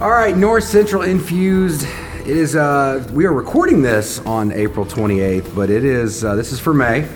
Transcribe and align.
All 0.00 0.08
right, 0.08 0.34
North 0.34 0.64
Central 0.64 1.02
Infused. 1.02 1.86
It 2.20 2.28
is. 2.28 2.56
Uh, 2.56 3.06
we 3.12 3.26
are 3.26 3.34
recording 3.34 3.82
this 3.82 4.18
on 4.20 4.50
April 4.50 4.86
28th, 4.86 5.54
but 5.54 5.68
it 5.68 5.84
is. 5.84 6.24
Uh, 6.24 6.34
this 6.36 6.52
is 6.52 6.58
for 6.58 6.72
May. 6.72 7.06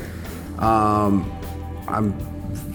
Um, 0.59 1.33
I'm. 1.89 2.34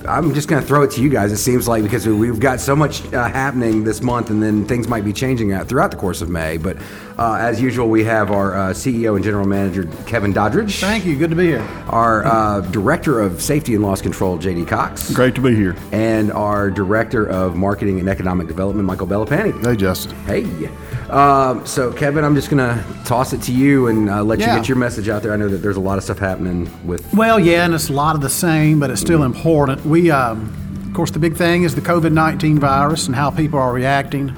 I'm 0.09 0.33
just 0.33 0.47
going 0.47 0.59
to 0.61 0.67
throw 0.67 0.81
it 0.81 0.91
to 0.91 1.01
you 1.01 1.09
guys. 1.09 1.31
It 1.31 1.37
seems 1.37 1.67
like 1.67 1.83
because 1.83 2.07
we've 2.07 2.39
got 2.39 2.59
so 2.59 2.75
much 2.75 3.05
uh, 3.13 3.27
happening 3.29 3.83
this 3.83 4.01
month, 4.01 4.31
and 4.31 4.41
then 4.41 4.65
things 4.65 4.87
might 4.87 5.05
be 5.05 5.13
changing 5.13 5.53
uh, 5.53 5.63
throughout 5.65 5.91
the 5.91 5.97
course 5.97 6.21
of 6.21 6.29
May. 6.29 6.57
But 6.57 6.77
uh, 7.17 7.35
as 7.39 7.61
usual, 7.61 7.89
we 7.89 8.03
have 8.05 8.31
our 8.31 8.55
uh, 8.55 8.69
CEO 8.71 9.15
and 9.15 9.23
General 9.23 9.45
Manager 9.45 9.83
Kevin 10.07 10.33
Doddridge. 10.33 10.79
Thank 10.79 11.05
you. 11.05 11.15
Good 11.15 11.29
to 11.29 11.35
be 11.35 11.45
here. 11.47 11.61
Our 11.89 12.25
uh, 12.25 12.61
Director 12.61 13.19
of 13.21 13.41
Safety 13.41 13.75
and 13.75 13.83
Loss 13.83 14.01
Control, 14.01 14.39
JD 14.39 14.67
Cox. 14.67 15.13
Great 15.13 15.35
to 15.35 15.41
be 15.41 15.55
here. 15.55 15.75
And 15.91 16.31
our 16.31 16.71
Director 16.71 17.27
of 17.29 17.55
Marketing 17.55 17.99
and 17.99 18.09
Economic 18.09 18.47
Development, 18.47 18.85
Michael 18.87 19.07
Bellipanni. 19.07 19.63
Hey, 19.63 19.75
Justin. 19.75 20.15
Hey. 20.25 20.69
Um, 21.09 21.65
so, 21.65 21.91
Kevin, 21.91 22.23
I'm 22.23 22.35
just 22.35 22.49
going 22.51 22.57
to 22.59 22.83
toss 23.03 23.33
it 23.33 23.41
to 23.43 23.51
you 23.51 23.87
and 23.87 24.09
uh, 24.09 24.23
let 24.23 24.39
Yeah. 24.39 24.53
you 24.53 24.59
get 24.59 24.69
your 24.69 24.77
message 24.77 25.09
out 25.09 25.23
there. 25.23 25.33
I 25.33 25.37
know 25.37 25.47
that 25.49 25.57
there's 25.57 25.75
a 25.77 25.79
lot 25.81 25.97
of 25.97 26.03
stuff 26.03 26.19
happening 26.19 26.69
with. 26.85 27.11
Well, 27.13 27.39
yeah, 27.39 27.65
and 27.65 27.73
it's 27.73 27.89
a 27.89 27.93
lot 27.93 28.15
of 28.15 28.21
the 28.21 28.29
same, 28.29 28.79
but 28.79 28.91
it's 28.91 29.01
still 29.01 29.23
important. 29.23 29.83
We, 29.85 29.98
um, 30.09 30.53
of 30.87 30.93
course, 30.93 31.11
the 31.11 31.19
big 31.19 31.35
thing 31.35 31.63
is 31.63 31.75
the 31.75 31.81
COVID 31.81 32.11
19 32.11 32.59
virus 32.59 33.07
and 33.07 33.15
how 33.15 33.29
people 33.29 33.59
are 33.59 33.73
reacting. 33.73 34.35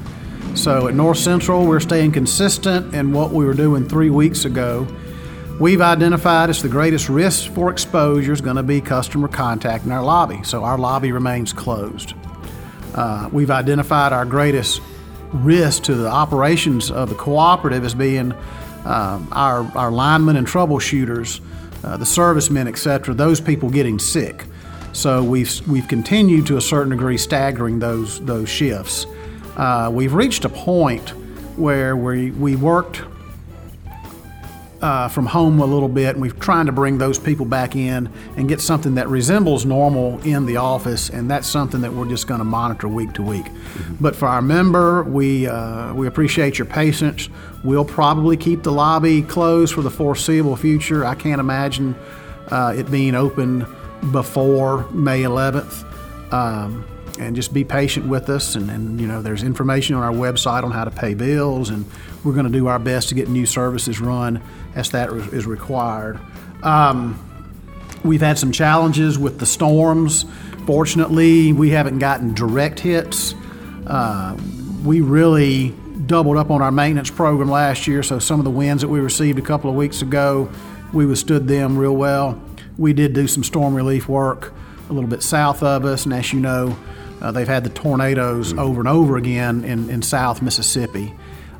So 0.56 0.88
at 0.88 0.96
North 0.96 1.18
Central, 1.18 1.66
we're 1.66 1.80
staying 1.80 2.12
consistent 2.12 2.94
in 2.94 3.14
what 3.14 3.32
we 3.32 3.46
were 3.46 3.54
doing 3.54 3.88
three 3.88 4.10
weeks 4.10 4.44
ago. 4.44 4.86
We've 5.60 5.82
identified 5.82 6.50
as 6.50 6.62
the 6.62 6.70
greatest 6.70 7.08
risk 7.08 7.52
for 7.52 7.70
exposure 7.72 8.34
is 8.34 8.42
going 8.42 8.58
to 8.58 8.64
be 8.64 8.82
customer 8.82 9.28
contact 9.28 9.86
in 9.86 9.92
our 9.92 10.04
lobby. 10.04 10.42
So 10.44 10.64
our 10.64 10.78
lobby 10.78 11.12
remains 11.12 11.54
closed. 11.54 12.16
Uh, 12.96 13.30
we've 13.32 13.52
identified 13.52 14.12
our 14.12 14.26
greatest 14.26 14.82
risk 15.32 15.84
to 15.84 15.96
the 15.96 16.10
operations 16.10 16.92
of 16.92 17.10
the 17.10 17.16
cooperative 17.16 17.86
as 17.86 17.94
being 17.94 18.34
um, 18.86 19.28
our, 19.32 19.64
our 19.78 19.92
linemen 19.92 20.36
and 20.36 20.48
troubleshooters, 20.48 21.40
uh, 21.84 21.96
the 21.96 22.06
servicemen, 22.06 22.68
et 22.68 22.78
cetera, 22.78 23.14
those 23.14 23.40
people 23.40 23.70
getting 23.70 24.00
sick. 24.00 24.46
So 24.94 25.24
we've, 25.24 25.68
we've 25.68 25.88
continued 25.88 26.48
to 26.48 26.58
a 26.58 26.62
certain 26.62 26.92
degree 26.92 27.18
staggering 27.18 27.80
those, 27.80 28.20
those 28.26 28.50
shifts. 28.50 29.06
Uh, 29.56 29.90
we've 29.92 30.14
reached 30.14 30.46
a 30.46 30.50
point 30.50 31.10
where 31.58 31.96
we, 31.96 32.32
we 32.32 32.56
worked 32.56 33.02
uh, 34.82 35.08
from 35.08 35.28
home 35.28 35.60
a 35.60 35.66
little 35.66 35.88
bit, 35.88 36.16
and 36.16 36.22
we're 36.22 36.32
trying 36.32 36.66
to 36.66 36.72
bring 36.72 36.98
those 36.98 37.20
people 37.20 37.46
back 37.46 37.76
in 37.76 38.10
and 38.36 38.50
get 38.50 38.60
something 38.60 38.96
that 38.96 39.08
resembles 39.08 39.66
normal 39.66 40.20
in 40.22 40.46
the 40.46 40.58
office, 40.58 41.10
and 41.10 41.30
that's 41.30 41.48
something 41.48 41.82
that 41.82 41.94
we're 41.94 42.08
just 42.08 42.28
going 42.28 42.40
to 42.40 42.46
monitor 42.46 42.88
week 42.88 43.14
to 43.14 43.22
week. 43.22 43.46
But 44.00 44.16
for 44.16 44.28
our 44.28 44.42
member, 44.42 45.04
we 45.04 45.48
uh, 45.48 45.94
we 45.94 46.08
appreciate 46.08 46.58
your 46.58 46.66
patience. 46.66 47.30
We'll 47.64 47.86
probably 47.86 48.38
keep 48.38 48.64
the 48.64 48.72
lobby 48.72 49.22
closed 49.22 49.76
for 49.76 49.84
the 49.84 49.92
foreseeable 49.92 50.56
future. 50.56 51.06
I 51.06 51.14
can't 51.14 51.40
imagine 51.40 51.96
uh, 52.48 52.74
it 52.76 52.90
being 52.90 53.14
open 53.14 53.68
before 54.12 54.90
May 54.92 55.22
11th. 55.24 55.86
Um, 56.34 56.86
and 57.20 57.36
just 57.36 57.54
be 57.54 57.64
patient 57.64 58.08
with 58.08 58.30
us. 58.30 58.56
And, 58.56 58.70
and, 58.70 59.00
you 59.00 59.08
know, 59.08 59.22
there's 59.22 59.44
information 59.44 59.96
on 59.96 60.04
our 60.04 60.12
website 60.14 60.64
on 60.64 60.72
how 60.72 60.86
to 60.86 60.92
pay 60.92 61.14
bills, 61.14 61.70
and 61.70 61.86
we're 62.24 62.34
going 62.34 62.46
to 62.46 62.52
do 62.52 62.68
our 62.68 62.80
best 62.80 63.10
to 63.10 63.16
get 63.16 63.30
new 63.30 63.46
services 63.46 64.00
run 64.00 64.42
as 64.76 64.92
that 64.92 65.10
is 65.12 65.46
required. 65.46 66.20
Um, 66.64 67.20
we've 68.04 68.22
had 68.22 68.38
some 68.38 68.52
challenges 68.52 69.20
with 69.20 69.40
the 69.40 69.46
storms. 69.46 70.26
Fortunately, 70.66 71.54
we 71.54 71.70
haven't 71.70 72.00
gotten 72.00 72.34
direct 72.34 72.80
hits. 72.80 73.36
Uh, 73.86 74.38
we 74.84 75.02
really 75.02 75.76
doubled 76.06 76.38
up 76.38 76.50
on 76.50 76.62
our 76.62 76.72
maintenance 76.72 77.12
program 77.12 77.50
last 77.50 77.88
year, 77.88 78.04
so 78.04 78.20
some 78.20 78.40
of 78.40 78.44
the 78.44 78.52
winds 78.52 78.82
that 78.82 78.90
we 78.90 79.00
received 79.00 79.38
a 79.38 79.44
couple 79.44 79.70
of 79.70 79.76
weeks 79.76 80.02
ago, 80.02 80.50
we 80.94 81.06
withstood 81.06 81.48
them 81.48 81.78
real 81.78 81.96
well. 81.96 82.42
We 82.82 82.94
did 82.94 83.14
do 83.14 83.28
some 83.28 83.44
storm 83.44 83.76
relief 83.76 84.10
work 84.10 84.54
a 84.90 84.94
little 84.94 85.08
bit 85.08 85.22
south 85.22 85.62
of 85.62 85.86
us, 85.86 86.06
and 86.06 86.14
as 86.16 86.34
you 86.34 86.40
know, 86.40 86.76
uh, 87.22 87.32
they've 87.32 87.48
had 87.48 87.64
the 87.64 87.70
tornadoes 87.70 88.58
over 88.58 88.82
and 88.82 88.90
over 88.90 89.18
again 89.18 89.64
in, 89.64 89.88
in 89.92 90.02
South 90.02 90.42
Mississippi. 90.42 91.14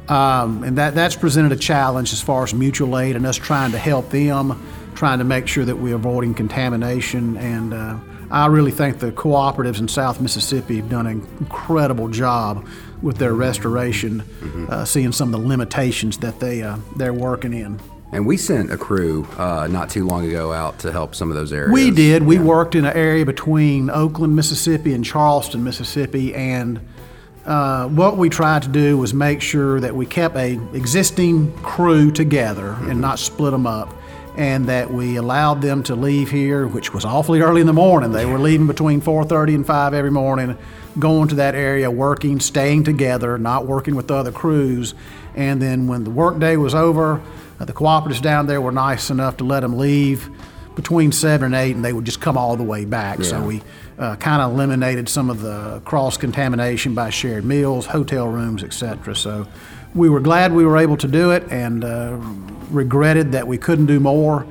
Um, 0.08 0.64
and 0.64 0.80
that, 0.80 0.96
that's 0.96 1.16
presented 1.16 1.52
a 1.52 1.56
challenge 1.56 2.12
as 2.12 2.22
far 2.22 2.44
as 2.44 2.56
mutual 2.56 2.98
aid 2.98 3.16
and 3.16 3.28
us 3.28 3.38
trying 3.38 3.72
to 3.72 3.78
help 3.78 4.10
them, 4.10 4.68
trying 4.96 5.20
to 5.20 5.24
make 5.24 5.48
sure 5.48 5.64
that 5.64 5.76
we're 5.76 5.94
avoiding 5.94 6.34
contamination. 6.34 7.38
And 7.38 7.76
uh, 7.76 8.00
I 8.32 8.48
really 8.48 8.72
think 8.72 8.98
the 8.98 9.12
cooperatives 9.12 9.80
in 9.80 9.88
South 9.88 10.20
Mississippi 10.22 10.78
have 10.78 10.90
done 10.90 11.06
an 11.06 11.28
incredible 11.40 12.08
job 12.08 12.68
with 13.04 13.18
their 13.18 13.36
restoration, 13.36 14.22
uh, 14.70 14.86
seeing 14.86 15.12
some 15.12 15.32
of 15.32 15.40
the 15.40 15.48
limitations 15.48 16.18
that 16.18 16.40
they, 16.40 16.64
uh, 16.64 16.78
they're 16.96 17.14
working 17.14 17.54
in. 17.54 17.80
And 18.14 18.26
we 18.26 18.36
sent 18.36 18.72
a 18.72 18.78
crew 18.78 19.26
uh, 19.38 19.68
not 19.68 19.90
too 19.90 20.06
long 20.06 20.28
ago 20.28 20.52
out 20.52 20.80
to 20.80 20.92
help 20.92 21.16
some 21.16 21.30
of 21.30 21.36
those 21.36 21.54
areas. 21.54 21.72
We 21.72 21.92
did. 21.92 22.24
We 22.24 22.40
worked 22.40 22.76
in 22.76 22.84
an 22.84 22.96
area 22.96 23.26
between 23.26 23.90
Oakland, 23.90 24.36
Mississippi, 24.36 24.94
and 24.94 25.06
Charleston, 25.06 25.64
Mississippi, 25.64 26.36
and 26.36 26.82
uh, 27.46 27.88
what 27.88 28.18
we 28.18 28.30
tried 28.30 28.64
to 28.64 28.68
do 28.68 28.98
was 28.98 29.14
make 29.14 29.42
sure 29.42 29.80
that 29.80 29.96
we 29.96 30.06
kept 30.06 30.36
a 30.36 30.60
existing 30.76 31.52
crew 31.58 32.12
together 32.12 32.74
and 32.82 33.00
not 33.02 33.18
split 33.18 33.52
them 33.52 33.66
up, 33.66 33.94
and 34.38 34.68
that 34.68 34.92
we 34.92 35.16
allowed 35.16 35.62
them 35.62 35.82
to 35.84 35.96
leave 35.96 36.30
here, 36.30 36.68
which 36.68 36.94
was 36.94 37.06
awfully 37.06 37.40
early 37.40 37.62
in 37.62 37.68
the 37.68 37.74
morning. 37.74 38.12
They 38.12 38.26
were 38.26 38.40
leaving 38.40 38.68
between 38.68 39.02
4:30 39.02 39.56
and 39.56 39.66
5 39.66 39.94
every 39.94 40.12
morning, 40.12 40.58
going 41.00 41.30
to 41.30 41.36
that 41.36 41.56
area, 41.56 41.90
working, 41.90 42.42
staying 42.42 42.84
together, 42.84 43.38
not 43.38 43.66
working 43.66 43.96
with 43.96 44.08
the 44.08 44.16
other 44.16 44.32
crews, 44.32 44.94
and 45.34 45.62
then 45.62 45.88
when 45.88 46.04
the 46.04 46.12
workday 46.12 46.58
was 46.58 46.76
over, 46.76 47.22
uh, 47.62 47.66
the 47.66 47.74
cooperatives 47.74 48.22
down 48.22 48.48
there 48.48 48.60
were 48.60 48.72
nice 48.72 49.12
enough 49.12 49.38
to 49.38 49.44
let 49.44 49.60
them 49.60 49.78
leave 49.78 50.30
between 50.76 51.12
seven 51.12 51.54
and 51.54 51.56
eight, 51.56 51.76
and 51.76 51.86
they 51.86 51.94
would 51.94 52.06
just 52.06 52.20
come 52.20 52.36
all 52.36 52.58
the 52.58 52.64
way 52.64 52.86
back. 52.86 53.24
So 53.24 53.44
we 53.44 53.62
uh, 54.00 54.16
kind 54.16 54.42
of 54.42 54.54
eliminated 54.54 55.08
some 55.08 55.30
of 55.30 55.42
the 55.42 55.80
cross 55.86 56.18
contamination 56.18 56.96
by 56.96 57.12
shared 57.12 57.46
meals, 57.46 57.86
hotel 57.86 58.28
rooms, 58.28 58.64
etc. 58.64 59.16
So 59.16 59.48
we 59.94 60.10
were 60.10 60.22
glad 60.22 60.54
we 60.54 60.66
were 60.66 60.78
able 60.78 60.98
to 60.98 61.08
do 61.08 61.32
it, 61.32 61.44
and 61.52 61.84
uh, 61.84 62.18
regretted 62.72 63.34
that 63.34 63.46
we 63.46 63.60
couldn't 63.60 63.86
do 63.86 64.00
more. 64.00 64.48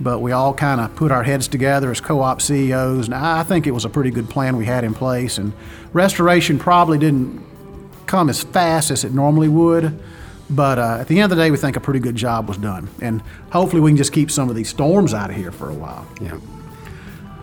But 0.00 0.20
we 0.20 0.30
all 0.30 0.54
kind 0.54 0.80
of 0.80 0.94
put 0.94 1.10
our 1.10 1.24
heads 1.24 1.48
together 1.48 1.90
as 1.90 2.00
co-op 2.00 2.40
CEOs, 2.40 3.06
and 3.06 3.14
I 3.14 3.42
think 3.42 3.66
it 3.66 3.72
was 3.72 3.84
a 3.84 3.88
pretty 3.90 4.10
good 4.10 4.30
plan 4.30 4.56
we 4.56 4.66
had 4.66 4.84
in 4.84 4.94
place. 4.94 5.38
And 5.38 5.52
restoration 5.92 6.60
probably 6.60 6.98
didn't 6.98 7.44
come 8.06 8.28
as 8.28 8.44
fast 8.44 8.92
as 8.92 9.02
it 9.02 9.12
normally 9.12 9.48
would. 9.48 9.98
But 10.50 10.78
uh, 10.78 10.98
at 11.00 11.08
the 11.08 11.20
end 11.20 11.32
of 11.32 11.36
the 11.36 11.42
day, 11.42 11.50
we 11.50 11.56
think 11.56 11.76
a 11.76 11.80
pretty 11.80 12.00
good 12.00 12.16
job 12.16 12.48
was 12.48 12.58
done. 12.58 12.88
And 13.00 13.22
hopefully, 13.50 13.80
we 13.80 13.90
can 13.90 13.96
just 13.96 14.12
keep 14.12 14.30
some 14.30 14.50
of 14.50 14.56
these 14.56 14.68
storms 14.68 15.14
out 15.14 15.30
of 15.30 15.36
here 15.36 15.52
for 15.52 15.70
a 15.70 15.74
while. 15.74 16.06
Yeah. 16.20 16.38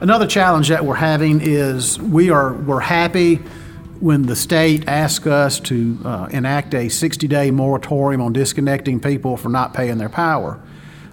Another 0.02 0.28
challenge 0.28 0.70
that 0.70 0.86
we're 0.86 0.96
having 0.96 1.42
is 1.42 2.00
we 2.00 2.30
are 2.30 2.54
we're 2.54 2.80
happy 2.80 3.36
when 4.00 4.24
the 4.24 4.36
state 4.36 4.88
asks 4.88 5.28
us 5.28 5.60
to 5.60 6.00
uh, 6.06 6.30
enact 6.32 6.74
a 6.74 6.86
60-day 6.86 7.52
moratorium 7.52 8.22
on 8.22 8.32
disconnecting 8.32 9.02
people 9.02 9.36
for 9.36 9.50
not 9.50 9.74
paying 9.74 9.98
their 9.98 10.08
power. 10.08 10.62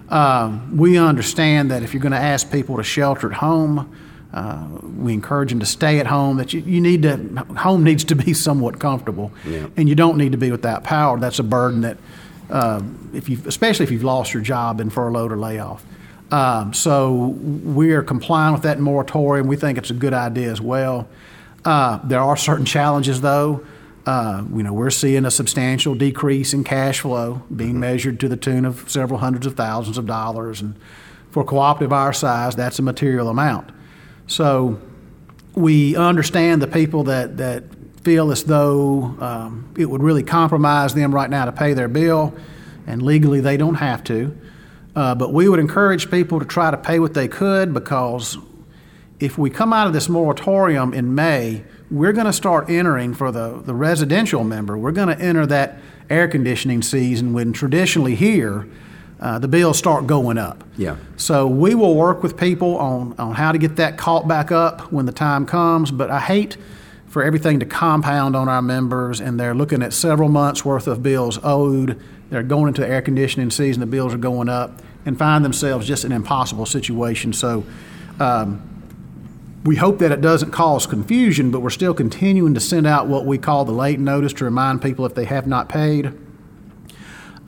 Um, 0.07 0.77
we 0.77 0.97
understand 0.97 1.69
that 1.71 1.83
if 1.83 1.93
you're 1.93 2.01
going 2.01 2.13
to 2.13 2.17
ask 2.17 2.49
people 2.49 2.77
to 2.77 2.83
shelter 2.83 3.29
at 3.29 3.37
home, 3.37 3.93
uh, 4.33 4.67
we 4.97 5.13
encourage 5.13 5.49
them 5.49 5.59
to 5.59 5.65
stay 5.65 5.99
at 5.99 6.07
home. 6.07 6.37
That 6.37 6.53
you, 6.53 6.59
you 6.61 6.81
need 6.81 7.03
to 7.03 7.17
home 7.57 7.83
needs 7.83 8.03
to 8.05 8.15
be 8.15 8.33
somewhat 8.47 8.79
comfortable, 8.79 9.31
Yeah. 9.45 9.67
and 9.77 9.87
you 9.89 9.95
don't 9.95 10.17
need 10.17 10.31
to 10.33 10.37
be 10.37 10.51
without 10.51 10.83
power. 10.83 11.19
That's 11.19 11.39
a 11.39 11.43
burden 11.43 11.81
that, 11.81 11.97
uh, 12.49 12.81
if 13.13 13.29
you 13.29 13.39
especially 13.45 13.83
if 13.85 13.91
you've 13.91 14.03
lost 14.03 14.33
your 14.33 14.43
job 14.43 14.79
in 14.81 14.89
furlough 14.89 15.27
or 15.29 15.37
layoff. 15.37 15.85
Um, 16.29 16.73
so 16.73 17.13
we 17.13 17.91
are 17.93 18.03
complying 18.03 18.51
with 18.53 18.63
that 18.63 18.79
moratorium. 18.81 19.47
We 19.47 19.55
think 19.55 19.77
it's 19.77 19.91
a 19.91 19.93
good 19.93 20.13
idea 20.13 20.51
as 20.51 20.59
well. 20.59 21.07
Uh, 21.63 21.99
there 22.03 22.19
are 22.19 22.35
certain 22.35 22.65
challenges, 22.65 23.21
though. 23.21 23.65
Uh, 24.05 24.43
you 24.53 24.63
know, 24.63 24.71
we're 24.73 24.89
seeing 24.89 25.25
a 25.25 25.31
substantial 25.31 25.95
decrease 25.95 26.53
in 26.53 26.63
cash 26.63 26.99
flow 27.01 27.41
being 27.53 27.79
measured 27.79 28.19
to 28.21 28.27
the 28.29 28.37
tune 28.37 28.63
of 28.65 28.89
several 28.89 29.19
hundreds 29.19 29.45
of 29.45 29.55
thousands 29.55 29.97
of 29.97 30.05
dollars, 30.05 30.61
and 30.61 30.75
for 31.31 31.41
a 31.43 31.45
cooperative 31.45 31.91
our 31.93 32.11
size, 32.13 32.55
that's 32.55 32.79
a 32.79 32.81
material 32.81 33.27
amount. 33.29 33.69
So 34.27 34.79
we 35.55 35.95
understand 35.95 36.61
the 36.61 36.67
people 36.67 37.05
that, 37.05 37.37
that 37.37 37.63
feel 38.01 38.31
as 38.31 38.43
though 38.43 39.15
um, 39.19 39.73
it 39.77 39.85
would 39.85 40.03
really 40.03 40.23
compromise 40.23 40.93
them 40.93 41.13
right 41.13 41.29
now 41.29 41.45
to 41.45 41.51
pay 41.51 41.73
their 41.73 41.87
bill, 41.87 42.33
and 42.85 43.01
legally 43.01 43.41
they 43.41 43.57
don't 43.57 43.75
have 43.75 44.03
to. 44.05 44.37
Uh, 44.95 45.15
but 45.15 45.33
we 45.33 45.47
would 45.47 45.59
encourage 45.59 46.09
people 46.09 46.39
to 46.39 46.45
try 46.45 46.71
to 46.71 46.77
pay 46.77 46.99
what 46.99 47.13
they 47.13 47.27
could 47.27 47.73
because 47.73 48.37
if 49.19 49.37
we 49.37 49.49
come 49.49 49.73
out 49.73 49.87
of 49.87 49.93
this 49.93 50.09
moratorium 50.09 50.93
in 50.93 51.13
May, 51.13 51.63
we're 51.89 52.13
going 52.13 52.25
to 52.25 52.33
start 52.33 52.69
entering 52.69 53.13
for 53.13 53.31
the, 53.31 53.61
the 53.65 53.73
residential 53.73 54.43
member, 54.43 54.77
we're 54.77 54.91
going 54.91 55.15
to 55.15 55.19
enter 55.19 55.45
that 55.45 55.79
air 56.09 56.27
conditioning 56.27 56.81
season 56.81 57.33
when 57.33 57.53
traditionally 57.53 58.15
here, 58.15 58.67
uh, 59.19 59.39
the 59.39 59.47
bills 59.47 59.77
start 59.77 60.05
going 60.05 60.37
up. 60.37 60.63
Yeah. 60.77 60.97
So 61.15 61.47
we 61.47 61.73
will 61.73 61.95
work 61.95 62.21
with 62.21 62.37
people 62.37 62.77
on, 62.77 63.15
on 63.17 63.33
how 63.33 63.51
to 63.51 63.57
get 63.57 63.77
that 63.77 63.97
caught 63.97 64.27
back 64.27 64.51
up 64.51 64.91
when 64.91 65.05
the 65.05 65.11
time 65.11 65.45
comes, 65.45 65.89
but 65.89 66.11
I 66.11 66.19
hate 66.19 66.57
for 67.07 67.23
everything 67.23 67.59
to 67.59 67.65
compound 67.65 68.35
on 68.35 68.47
our 68.47 68.61
members, 68.61 69.19
and 69.19 69.39
they're 69.39 69.55
looking 69.55 69.81
at 69.81 69.93
several 69.93 70.29
months' 70.29 70.63
worth 70.63 70.87
of 70.87 71.01
bills 71.01 71.39
owed. 71.43 71.99
They're 72.29 72.43
going 72.43 72.67
into 72.67 72.81
the 72.81 72.89
air 72.89 73.01
conditioning 73.01 73.49
season, 73.49 73.79
the 73.79 73.87
bills 73.87 74.13
are 74.13 74.19
going 74.19 74.49
up, 74.49 74.81
and 75.05 75.17
find 75.17 75.43
themselves 75.43 75.87
just 75.87 76.03
an 76.03 76.11
impossible 76.11 76.65
situation. 76.65 77.33
So, 77.33 77.63
um, 78.19 78.61
we 79.63 79.75
hope 79.75 79.99
that 79.99 80.11
it 80.11 80.21
doesn't 80.21 80.51
cause 80.51 80.85
confusion, 80.85 81.51
but 81.51 81.59
we're 81.59 81.69
still 81.69 81.93
continuing 81.93 82.53
to 82.53 82.59
send 82.59 82.87
out 82.87 83.07
what 83.07 83.25
we 83.25 83.37
call 83.37 83.65
the 83.65 83.73
late 83.73 83.99
notice 83.99 84.31
to 84.33 84.45
remind 84.45 84.81
people 84.81 85.05
if 85.05 85.13
they 85.13 85.25
have 85.25 85.45
not 85.47 85.67
paid. 85.67 86.13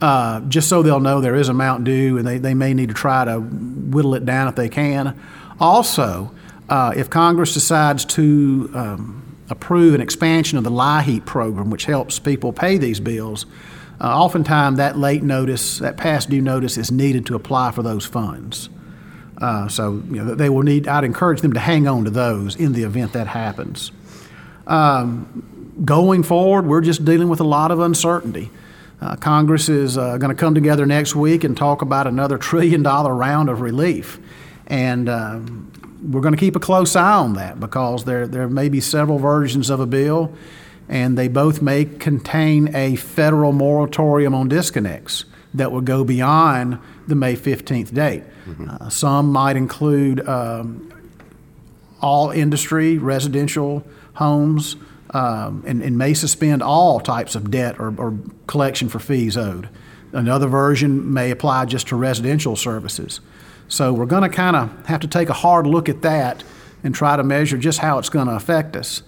Uh, 0.00 0.40
just 0.42 0.68
so 0.68 0.82
they'll 0.82 1.00
know 1.00 1.20
there 1.20 1.36
is 1.36 1.50
amount 1.50 1.84
due 1.84 2.16
and 2.16 2.26
they, 2.26 2.38
they 2.38 2.54
may 2.54 2.72
need 2.72 2.88
to 2.88 2.94
try 2.94 3.24
to 3.24 3.38
whittle 3.38 4.14
it 4.14 4.24
down 4.24 4.48
if 4.48 4.54
they 4.54 4.68
can. 4.68 5.18
Also, 5.58 6.32
uh, 6.70 6.92
if 6.96 7.10
Congress 7.10 7.52
decides 7.52 8.06
to 8.06 8.70
um, 8.74 9.36
approve 9.50 9.94
an 9.94 10.00
expansion 10.00 10.56
of 10.56 10.64
the 10.64 10.70
LIHEAP 10.70 11.26
program, 11.26 11.68
which 11.68 11.84
helps 11.84 12.18
people 12.18 12.52
pay 12.52 12.78
these 12.78 12.98
bills, 12.98 13.44
uh, 14.00 14.04
oftentimes 14.04 14.78
that 14.78 14.96
late 14.96 15.22
notice, 15.22 15.80
that 15.80 15.98
past 15.98 16.30
due 16.30 16.40
notice, 16.40 16.78
is 16.78 16.90
needed 16.90 17.26
to 17.26 17.34
apply 17.34 17.72
for 17.72 17.82
those 17.82 18.06
funds. 18.06 18.70
Uh, 19.38 19.68
so 19.68 20.02
you 20.10 20.24
know, 20.24 20.34
they 20.34 20.48
will 20.48 20.62
need. 20.62 20.86
I'd 20.88 21.04
encourage 21.04 21.40
them 21.40 21.52
to 21.54 21.60
hang 21.60 21.86
on 21.86 22.04
to 22.04 22.10
those 22.10 22.56
in 22.56 22.72
the 22.72 22.84
event 22.84 23.12
that 23.12 23.26
happens. 23.26 23.90
Um, 24.66 25.72
going 25.84 26.22
forward, 26.22 26.66
we're 26.66 26.80
just 26.80 27.04
dealing 27.04 27.28
with 27.28 27.40
a 27.40 27.44
lot 27.44 27.70
of 27.70 27.80
uncertainty. 27.80 28.50
Uh, 29.00 29.16
Congress 29.16 29.68
is 29.68 29.96
uh, 29.96 30.18
going 30.18 30.34
to 30.34 30.38
come 30.38 30.54
together 30.54 30.84
next 30.84 31.14
week 31.14 31.42
and 31.42 31.56
talk 31.56 31.80
about 31.80 32.06
another 32.06 32.36
trillion 32.36 32.82
dollar 32.82 33.14
round 33.14 33.48
of 33.48 33.60
relief, 33.60 34.18
and 34.66 35.08
um, 35.08 35.72
we're 36.02 36.20
going 36.20 36.34
to 36.34 36.40
keep 36.40 36.54
a 36.54 36.60
close 36.60 36.94
eye 36.94 37.14
on 37.14 37.34
that 37.34 37.58
because 37.58 38.04
there 38.04 38.26
there 38.26 38.48
may 38.48 38.68
be 38.68 38.80
several 38.80 39.18
versions 39.18 39.70
of 39.70 39.80
a 39.80 39.86
bill, 39.86 40.32
and 40.88 41.16
they 41.16 41.28
both 41.28 41.62
may 41.62 41.86
contain 41.86 42.74
a 42.74 42.96
federal 42.96 43.52
moratorium 43.52 44.34
on 44.34 44.48
disconnects 44.48 45.24
that 45.54 45.72
would 45.72 45.84
go 45.84 46.04
beyond 46.04 46.78
the 47.08 47.14
May 47.14 47.34
15th 47.34 47.92
date. 47.92 48.22
Mm-hmm. 48.46 48.70
Uh, 48.70 48.88
some 48.88 49.32
might 49.32 49.56
include 49.56 50.26
um, 50.28 50.92
all 52.00 52.30
industry, 52.30 52.98
residential 52.98 53.84
homes, 54.14 54.76
um, 55.12 55.64
and, 55.66 55.82
and, 55.82 55.98
may 55.98 56.14
suspend 56.14 56.62
all 56.62 57.00
types 57.00 57.34
of 57.34 57.50
debt 57.50 57.80
or, 57.80 57.92
or, 57.98 58.16
collection 58.46 58.88
for 58.88 59.00
fees 59.00 59.36
owed. 59.36 59.68
Another 60.12 60.46
version 60.46 61.12
may 61.12 61.30
apply 61.30 61.64
just 61.64 61.88
to 61.88 61.96
residential 61.96 62.54
services. 62.54 63.20
So 63.66 63.92
we're 63.92 64.06
going 64.06 64.22
to 64.22 64.28
kind 64.28 64.56
of 64.56 64.86
have 64.86 65.00
to 65.00 65.08
take 65.08 65.28
a 65.28 65.32
hard 65.32 65.66
look 65.66 65.88
at 65.88 66.02
that 66.02 66.44
and 66.82 66.94
try 66.94 67.16
to 67.16 67.24
measure 67.24 67.58
just 67.58 67.78
how 67.78 67.98
it's 67.98 68.08
going 68.08 68.28
to 68.28 68.34
affect 68.34 68.76
us. 68.76 69.02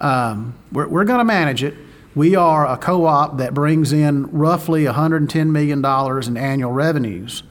Um, 0.00 0.54
we're, 0.72 0.88
we're 0.88 1.04
going 1.04 1.18
to 1.18 1.24
manage 1.24 1.62
it. 1.62 1.74
We 2.14 2.36
are 2.36 2.66
a 2.66 2.76
co 2.76 3.06
op 3.06 3.38
that 3.38 3.54
brings 3.54 3.92
in 3.92 4.26
roughly 4.30 4.84
$110 4.84 5.50
million 5.50 5.84
in 5.84 6.36
annual 6.36 6.72
revenues. 6.72 7.42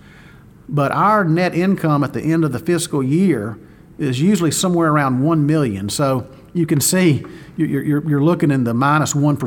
But 0.69 0.91
our 0.91 1.25
net 1.25 1.53
income 1.53 2.03
at 2.03 2.13
the 2.13 2.21
end 2.21 2.45
of 2.45 2.51
the 2.51 2.59
fiscal 2.59 3.03
year 3.03 3.57
is 3.97 4.21
usually 4.21 4.51
somewhere 4.51 4.89
around 4.89 5.21
1 5.21 5.45
million. 5.45 5.89
So 5.89 6.27
you 6.53 6.65
can 6.65 6.79
see 6.79 7.25
you're, 7.57 7.83
you're, 7.83 8.09
you're 8.09 8.23
looking 8.23 8.51
in 8.51 8.63
the 8.63 8.73
minus 8.73 9.15
1 9.15 9.37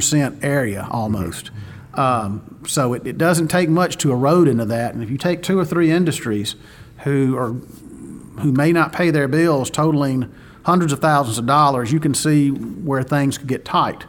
area 0.43 0.89
almost. 0.91 1.51
Um, 1.95 2.61
so 2.67 2.93
it, 2.93 3.07
it 3.07 3.17
doesn't 3.17 3.49
take 3.49 3.69
much 3.69 3.97
to 3.99 4.13
erode 4.13 4.49
into 4.49 4.67
that. 4.67 4.95
And 4.95 5.03
if 5.03 5.11
you 5.11 5.17
take 5.17 5.43
two 5.43 5.59
or 5.59 5.65
three 5.65 5.91
industries 5.91 6.57
who 6.99 7.37
are 7.37 7.55
who 8.41 8.53
may 8.53 8.71
not 8.71 8.93
pay 8.93 9.11
their 9.11 9.29
bills 9.29 9.71
totaling 9.71 10.33
hundreds 10.65 10.93
of 10.93 11.01
thousands 11.01 11.39
of 11.39 11.47
dollars, 11.47 11.91
you 11.91 12.01
can 12.01 12.13
see 12.13 12.51
where 12.51 13.03
things 13.03 13.39
could 13.39 13.47
get 13.47 13.65
tight. 13.65 14.05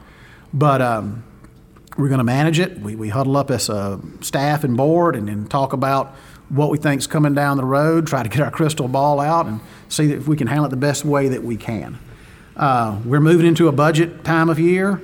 But 0.54 0.82
um, 0.82 1.24
we're 1.98 2.10
going 2.10 2.18
to 2.18 2.26
manage 2.26 2.60
it. 2.60 2.80
We, 2.80 2.96
we 2.96 3.10
huddle 3.10 3.38
up 3.38 3.52
as 3.52 3.70
a 3.70 4.02
staff 4.22 4.64
and 4.64 4.76
board 4.76 5.16
and, 5.16 5.30
and 5.30 5.50
talk 5.50 5.72
about 5.72 6.14
what 6.50 6.70
we 6.70 6.78
think 6.78 7.00
is 7.00 7.08
coming 7.08 7.34
down 7.34 7.58
the 7.58 7.66
road, 7.66 8.08
try 8.08 8.24
to 8.24 8.30
get 8.30 8.40
our 8.42 8.52
crystal 8.52 8.88
ball 8.88 9.20
out 9.20 9.46
and 9.46 9.60
see 9.90 10.12
if 10.12 10.28
we 10.28 10.36
can 10.36 10.48
handle 10.48 10.66
it 10.66 10.70
the 10.70 10.78
best 10.78 11.06
way 11.06 11.30
that 11.30 11.44
we 11.44 11.58
can. 11.58 12.00
Uh, 12.57 13.00
we're 13.06 13.21
moving 13.21 13.45
into 13.45 13.69
a 13.69 13.71
budget 13.71 14.25
time 14.25 14.50
of 14.50 14.59
year, 14.59 15.01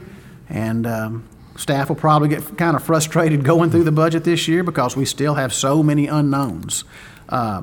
and 0.50 0.86
um, 0.86 1.30
staff 1.56 1.88
will 1.88 1.96
probably 1.96 2.28
get 2.28 2.58
kind 2.58 2.76
of 2.76 2.84
frustrated 2.84 3.44
going 3.46 3.70
through 3.70 3.86
the 3.86 3.92
budget 3.92 4.26
this 4.26 4.48
year 4.48 4.64
because 4.64 4.98
we 4.98 5.06
still 5.06 5.36
have 5.36 5.54
so 5.54 5.82
many 5.82 6.08
unknowns. 6.08 6.84
Uh, 7.30 7.62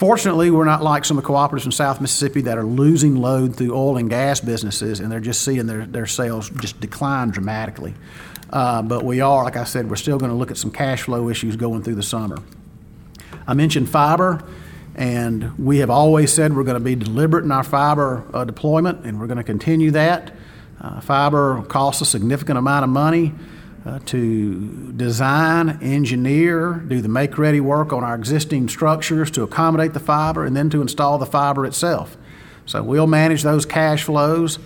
Fortunately, 0.00 0.50
we're 0.50 0.64
not 0.64 0.82
like 0.82 1.04
some 1.04 1.18
of 1.18 1.24
the 1.24 1.28
cooperatives 1.28 1.66
in 1.66 1.72
South 1.72 2.00
Mississippi 2.00 2.40
that 2.40 2.56
are 2.56 2.64
losing 2.64 3.16
load 3.16 3.54
through 3.54 3.76
oil 3.76 3.98
and 3.98 4.08
gas 4.08 4.40
businesses, 4.40 4.98
and 4.98 5.12
they're 5.12 5.20
just 5.20 5.42
seeing 5.42 5.66
their, 5.66 5.84
their 5.84 6.06
sales 6.06 6.48
just 6.48 6.80
decline 6.80 7.28
dramatically. 7.28 7.92
Uh, 8.48 8.80
but 8.80 9.04
we 9.04 9.20
are, 9.20 9.44
like 9.44 9.58
I 9.58 9.64
said, 9.64 9.90
we're 9.90 9.96
still 9.96 10.16
going 10.16 10.30
to 10.30 10.36
look 10.38 10.50
at 10.50 10.56
some 10.56 10.70
cash 10.70 11.02
flow 11.02 11.28
issues 11.28 11.54
going 11.54 11.82
through 11.82 11.96
the 11.96 12.02
summer. 12.02 12.38
I 13.46 13.52
mentioned 13.52 13.90
fiber, 13.90 14.42
and 14.94 15.56
we 15.58 15.78
have 15.78 15.90
always 15.90 16.32
said 16.32 16.54
we're 16.54 16.64
going 16.64 16.74
to 16.74 16.80
be 16.80 16.94
deliberate 16.94 17.44
in 17.44 17.52
our 17.52 17.64
fiber 17.64 18.24
uh, 18.34 18.44
deployment, 18.44 19.04
and 19.04 19.20
we're 19.20 19.26
going 19.26 19.38
to 19.38 19.44
continue 19.44 19.90
that. 19.92 20.34
Uh, 20.80 21.00
fiber 21.00 21.62
costs 21.62 22.00
a 22.02 22.06
significant 22.06 22.58
amount 22.58 22.84
of 22.84 22.90
money 22.90 23.34
uh, 23.86 23.98
to 24.06 24.92
design, 24.92 25.78
engineer, 25.82 26.74
do 26.86 27.00
the 27.00 27.08
make 27.08 27.38
ready 27.38 27.60
work 27.60 27.92
on 27.92 28.04
our 28.04 28.14
existing 28.14 28.68
structures 28.68 29.30
to 29.30 29.42
accommodate 29.42 29.94
the 29.94 30.00
fiber, 30.00 30.44
and 30.44 30.56
then 30.56 30.68
to 30.70 30.82
install 30.82 31.18
the 31.18 31.26
fiber 31.26 31.64
itself. 31.64 32.16
So 32.66 32.82
we'll 32.82 33.06
manage 33.06 33.42
those 33.42 33.64
cash 33.64 34.04
flows. 34.04 34.58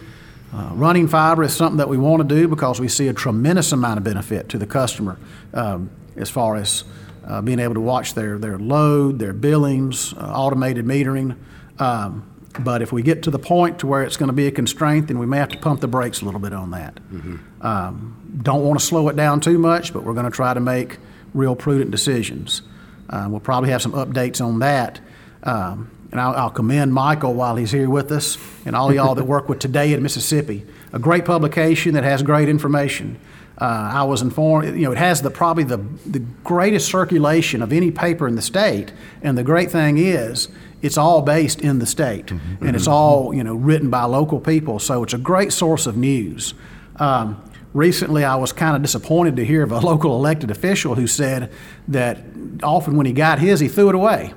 Uh, 0.53 0.71
running 0.75 1.09
fiber 1.09 1.43
is 1.43 1.55
something 1.55 1.79
that 1.79 1.89
we 1.89 1.97
want 1.97 2.29
to 2.29 2.35
do 2.35 2.47
because 2.49 2.81
we 2.81 2.89
see 2.89 3.09
a 3.09 3.13
tremendous 3.13 3.73
amount 3.73 3.99
of 3.99 4.05
benefit 4.05 4.49
to 4.49 4.59
the 4.59 4.67
customer 4.67 5.19
um, 5.53 5.91
as 6.17 6.31
far 6.31 6.57
as 6.57 6.85
uh, 7.27 7.41
being 7.41 7.59
able 7.59 7.75
to 7.75 7.81
watch 7.81 8.15
their, 8.15 8.39
their 8.39 8.59
load, 8.59 9.19
their 9.19 9.33
billings, 9.33 10.13
uh, 10.15 10.33
automated 10.35 10.85
metering. 10.85 11.37
Um, 11.79 12.31
but 12.61 12.83
if 12.83 12.93
we 12.93 13.03
get 13.03 13.25
to 13.25 13.31
the 13.31 13.39
point 13.39 13.81
to 13.81 13.87
where 13.87 14.03
it's 14.03 14.17
going 14.17 14.29
to 14.29 14.35
be 14.35 14.47
a 14.47 14.51
constraint, 14.51 15.09
then 15.09 15.19
we 15.19 15.27
may 15.27 15.39
have 15.39 15.49
to 15.49 15.59
pump 15.59 15.81
the 15.81 15.89
brakes 15.89 16.23
a 16.23 16.25
little 16.25 16.41
bit 16.41 16.53
on 16.53 16.71
that. 16.71 16.95
Mm-hmm. 16.95 17.67
Um, 17.67 18.41
don't 18.43 18.63
want 18.63 18.79
to 18.79 18.85
slow 18.85 19.09
it 19.09 19.17
down 19.17 19.41
too 19.41 19.59
much, 19.59 19.93
but 19.93 20.05
we're 20.05 20.15
going 20.15 20.27
to 20.27 20.31
try 20.31 20.55
to 20.55 20.61
make 20.61 20.99
real 21.33 21.57
prudent 21.57 21.91
decisions. 21.91 22.63
Uh, 23.11 23.27
we'll 23.29 23.41
probably 23.41 23.71
have 23.71 23.83
some 23.83 23.93
updates 23.93 24.45
on 24.45 24.61
that. 24.61 25.01
Um, 25.43 25.91
and 26.11 26.21
I'll, 26.21 26.35
I'll, 26.35 26.51
commend 26.51 26.95
Michael 26.95 27.35
while 27.35 27.57
he's 27.57 27.73
here 27.73 27.91
with 27.91 28.13
us 28.13 28.39
and 28.65 28.77
all 28.77 28.95
y'all 28.95 29.17
that 29.17 29.25
work 29.25 29.49
with 29.49 29.59
Today 29.59 29.93
in 29.93 30.03
Mississippi, 30.03 30.65
a 30.93 30.99
great 30.99 31.25
publication 31.25 31.95
that 31.95 32.05
has 32.05 32.23
great 32.23 32.49
information. 32.49 33.19
Uh, 33.59 33.91
I 33.95 34.03
was 34.03 34.21
informed, 34.21 34.77
you 34.77 34.85
know, 34.85 34.93
it 34.93 34.99
has 34.99 35.23
the 35.23 35.31
probably 35.31 35.65
the, 35.65 35.77
the 36.07 36.19
greatest 36.43 36.91
circulation 36.91 37.63
of 37.63 37.73
any 37.73 37.91
paper 37.91 38.27
in 38.27 38.35
the 38.35 38.43
state. 38.43 38.93
And 39.23 39.39
the 39.39 39.45
great 39.45 39.71
thing 39.71 39.97
is, 39.99 40.49
it's 40.83 40.99
all 40.99 41.23
based 41.23 41.63
in 41.63 41.79
the 41.79 41.87
state, 41.87 42.27
mm-hmm. 42.27 42.67
and 42.67 42.77
it's 42.77 42.87
all 42.87 43.33
you 43.33 43.43
know 43.43 43.55
written 43.55 43.89
by 43.89 44.05
local 44.05 44.39
people. 44.39 44.79
So 44.79 45.03
it's 45.03 45.15
a 45.15 45.19
great 45.19 45.51
source 45.51 45.87
of 45.87 45.97
news. 45.97 46.53
Um, 46.97 47.43
recently, 47.73 48.23
I 48.23 48.37
was 48.37 48.53
kind 48.53 48.77
of 48.77 48.83
disappointed 48.83 49.37
to 49.37 49.47
hear 49.47 49.63
of 49.63 49.73
a 49.73 49.79
local 49.81 50.15
elected 50.15 50.51
official 50.51 50.95
who 50.95 51.07
said 51.07 51.51
that 51.89 52.19
often 52.63 52.97
when 52.97 53.07
he 53.07 53.13
got 53.13 53.39
his, 53.39 53.61
he 53.61 53.69
threw 53.69 53.89
it 53.89 53.95
away. 53.95 54.35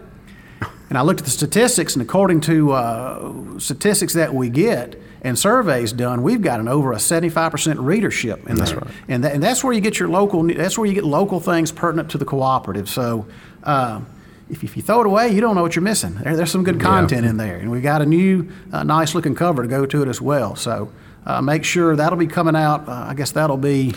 And 0.90 0.98
I 0.98 1.02
looked 1.02 1.20
at 1.20 1.26
the 1.26 1.32
statistics, 1.32 1.96
and 1.96 2.02
according 2.02 2.42
to 2.42 2.72
uh, 2.72 3.60
statistics 3.60 4.14
that 4.14 4.34
we 4.34 4.50
get 4.50 5.00
and 5.22 5.38
surveys 5.38 5.92
done, 5.92 6.24
we've 6.24 6.42
got 6.42 6.60
an 6.60 6.68
over 6.68 6.94
a 6.94 6.98
75% 6.98 7.84
readership 7.84 8.48
in 8.48 8.56
that's 8.56 8.72
there. 8.72 8.80
Right. 8.80 8.94
And, 9.08 9.24
that, 9.24 9.34
and 9.34 9.44
that's 9.44 9.64
where 9.64 9.74
you 9.74 9.82
get 9.82 10.00
your 10.00 10.08
local, 10.08 10.44
that's 10.44 10.78
where 10.78 10.88
you 10.88 10.94
get 10.94 11.04
local 11.04 11.40
things 11.40 11.72
pertinent 11.72 12.12
to 12.12 12.18
the 12.18 12.26
cooperative. 12.26 12.90
So, 12.90 13.28
uh, 13.64 14.02
if, 14.50 14.64
if 14.64 14.78
you 14.78 14.84
throw 14.84 15.02
it 15.02 15.08
away, 15.08 15.30
you 15.30 15.42
don't 15.42 15.56
know 15.56 15.62
what 15.62 15.76
you're 15.76 15.84
missing. 15.84 16.14
There, 16.16 16.36
there's 16.38 16.52
some 16.52 16.64
good 16.64 16.80
content 16.80 17.24
yeah. 17.24 17.32
in 17.32 17.38
there, 17.38 17.58
and 17.58 17.70
we 17.70 17.82
got 17.82 18.02
a 18.02 18.06
new, 18.06 18.50
uh, 18.72 18.84
nice 18.84 19.14
looking 19.14 19.36
cover 19.36 19.64
to 19.64 19.68
go 19.68 19.86
to 19.86 20.04
it 20.04 20.08
as 20.08 20.22
well. 20.22 20.56
So 20.56 20.90
uh, 21.28 21.42
make 21.42 21.66
sure 21.66 21.96
that'll 21.96 22.18
be 22.18 22.26
coming 22.26 22.56
out. 22.56 22.88
Uh, 22.88 23.08
I 23.10 23.14
guess 23.14 23.32
that'll 23.32 23.58
be. 23.58 23.94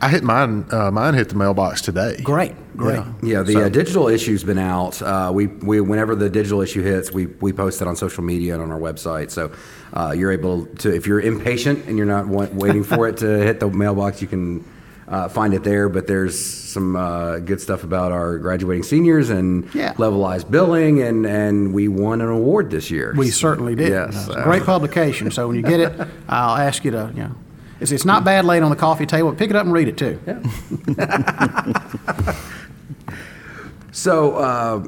I 0.00 0.08
hit 0.08 0.24
mine. 0.24 0.64
Uh, 0.70 0.90
mine 0.90 1.14
hit 1.14 1.28
the 1.28 1.34
mailbox 1.34 1.82
today. 1.82 2.18
Great, 2.22 2.54
great. 2.76 2.96
Yeah, 2.96 3.12
yeah 3.22 3.42
the 3.42 3.52
so. 3.52 3.60
Uh, 3.60 3.68
digital 3.68 4.08
issue's 4.08 4.42
been 4.42 4.58
out. 4.58 5.00
Uh, 5.02 5.30
we, 5.32 5.46
we 5.46 5.80
whenever 5.80 6.16
the 6.16 6.30
digital 6.30 6.62
issue 6.62 6.82
hits, 6.82 7.12
we 7.12 7.26
we 7.26 7.52
post 7.52 7.82
it 7.82 7.86
on 7.86 7.96
social 7.96 8.24
media 8.24 8.54
and 8.54 8.62
on 8.62 8.70
our 8.70 8.80
website. 8.80 9.30
So 9.30 9.52
you're 10.14 10.32
able 10.32 10.66
to, 10.76 10.94
if 10.94 11.06
you're 11.06 11.20
impatient 11.20 11.86
and 11.86 11.98
you're 11.98 12.06
not 12.06 12.26
waiting 12.28 12.82
for 12.82 13.08
it 13.08 13.18
to 13.18 13.26
hit 13.26 13.60
the 13.60 13.68
mailbox, 13.68 14.22
you 14.22 14.28
can 14.28 14.64
uh, 15.10 15.28
find 15.28 15.52
it 15.52 15.64
there. 15.64 15.88
But 15.88 16.06
there's 16.06 16.42
some 16.42 16.96
uh, 16.96 17.40
good 17.40 17.60
stuff 17.60 17.84
about 17.84 18.12
our 18.12 18.38
graduating 18.38 18.84
seniors 18.84 19.28
and 19.28 19.72
yeah. 19.74 19.92
levelized 19.94 20.50
billing, 20.50 21.02
and, 21.02 21.26
and 21.26 21.74
we 21.74 21.88
won 21.88 22.20
an 22.20 22.28
award 22.28 22.70
this 22.70 22.90
year. 22.90 23.12
We 23.16 23.30
certainly 23.30 23.74
did. 23.74 23.90
Yes, 23.90 24.28
uh, 24.28 24.44
great 24.44 24.62
publication. 24.62 25.30
So 25.30 25.48
when 25.48 25.56
you 25.56 25.62
get 25.62 25.80
it, 25.80 26.08
I'll 26.28 26.56
ask 26.56 26.84
you 26.84 26.92
to 26.92 27.12
you 27.14 27.24
know. 27.24 27.34
It's, 27.80 27.92
it's 27.92 28.04
not 28.04 28.24
bad 28.24 28.44
laid 28.44 28.62
on 28.62 28.68
the 28.70 28.76
coffee 28.76 29.06
table. 29.06 29.34
Pick 29.34 29.48
it 29.48 29.56
up 29.56 29.64
and 29.64 29.72
read 29.72 29.88
it 29.88 29.96
too. 29.96 30.20
Yeah. 30.26 30.42
so, 33.90 34.34
uh, 34.36 34.86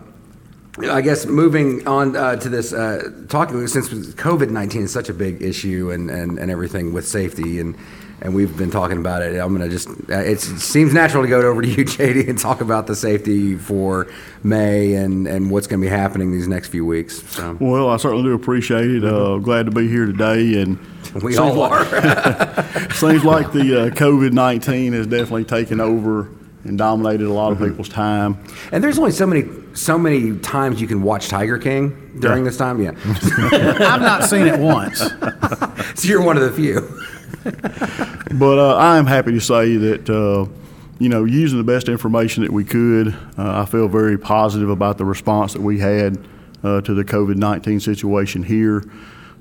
I 0.91 1.01
guess 1.01 1.25
moving 1.25 1.89
on 1.89 2.15
uh, 2.15 2.37
to 2.37 2.49
this, 2.51 2.75
uh, 2.75 3.11
talking 3.29 3.67
since 3.67 3.89
COVID 3.89 4.51
nineteen 4.51 4.83
is 4.83 4.93
such 4.93 5.09
a 5.09 5.15
big 5.15 5.41
issue 5.41 5.91
and, 5.91 6.11
and, 6.11 6.39
and 6.39 6.51
everything 6.51 6.93
with 6.93 7.09
safety 7.09 7.61
and 7.61 7.77
and 8.23 8.35
we've 8.37 8.57
been 8.57 8.71
talking 8.71 8.99
about 8.99 9.21
it. 9.23 9.37
I'm 9.37 9.53
gonna 9.53 9.69
just 9.69 9.89
uh, 9.89 10.19
it 10.19 10.41
seems 10.41 10.95
natural 10.95 11.25
to 11.25 11.29
go 11.29 11.41
over 11.41 11.61
to 11.61 11.69
you, 11.69 11.85
JD, 11.85 12.29
and 12.29 12.39
talk 12.39 12.61
about 12.61 12.87
the 12.87 12.95
safety 12.95 13.57
for 13.57 14.07
May 14.45 14.95
and 14.95 15.27
and 15.27 15.51
what's 15.51 15.67
going 15.67 15.81
to 15.81 15.85
be 15.85 15.91
happening 15.91 16.33
these 16.33 16.49
next 16.49 16.69
few 16.69 16.87
weeks. 16.87 17.23
So. 17.31 17.57
Well, 17.61 17.91
I 17.91 17.97
certainly 17.97 18.25
do 18.25 18.35
appreciate 18.35 18.91
it. 18.91 19.05
Uh, 19.05 19.39
glad 19.39 19.67
to 19.67 19.73
be 19.73 19.89
here 19.89 20.07
today, 20.07 20.63
and 20.63 20.79
we 21.23 21.37
all 21.37 21.55
like, 21.55 21.73
are. 21.73 22.91
seems 22.95 23.25
like 23.25 23.53
the 23.53 23.87
uh, 23.87 23.91
COVID 23.91 24.33
nineteen 24.33 24.93
has 24.93 25.07
definitely 25.07 25.45
taken 25.45 25.81
over 25.81 26.31
and 26.65 26.79
dominated 26.79 27.27
a 27.27 27.33
lot 27.33 27.51
of 27.51 27.59
mm-hmm. 27.59 27.71
people's 27.71 27.89
time. 27.89 28.39
And 28.71 28.85
there's 28.85 28.99
only 28.99 29.11
so 29.11 29.27
many 29.27 29.49
so 29.75 29.99
many 29.99 30.39
times 30.39 30.81
you 30.81 30.87
can 30.87 31.03
watch 31.03 31.27
Tiger 31.27 31.59
King 31.59 32.13
during 32.21 32.45
yeah. 32.45 32.45
this 32.45 32.57
time. 32.57 32.81
Yeah, 32.81 32.93
I've 32.93 34.01
not 34.01 34.25
seen 34.25 34.47
it 34.47 34.61
once. 34.61 34.99
so 34.99 36.09
you're 36.09 36.23
one 36.23 36.37
of 36.37 36.45
the 36.45 36.53
few. 36.53 37.02
But 37.45 38.59
uh, 38.59 38.77
I 38.77 38.99
am 38.99 39.07
happy 39.07 39.33
to 39.33 39.41
say 39.41 39.77
that. 39.77 40.09
Uh, 40.09 40.51
you 40.99 41.09
know, 41.09 41.25
using 41.25 41.59
the 41.59 41.65
best 41.65 41.89
information 41.89 42.45
that 42.45 42.53
we 42.53 42.63
could, 42.65 43.09
uh, 43.37 43.63
I 43.63 43.65
feel 43.65 43.89
very 43.89 44.17
positive 44.17 44.71
about 44.71 44.99
the 44.99 45.05
response 45.05 45.53
that 45.53 45.61
we 45.61 45.81
had 45.81 46.17
uh, 46.63 46.81
to 46.83 46.95
the 46.95 47.03
COVID 47.03 47.35
19 47.35 47.81
situation 47.81 48.45
here. 48.45 48.85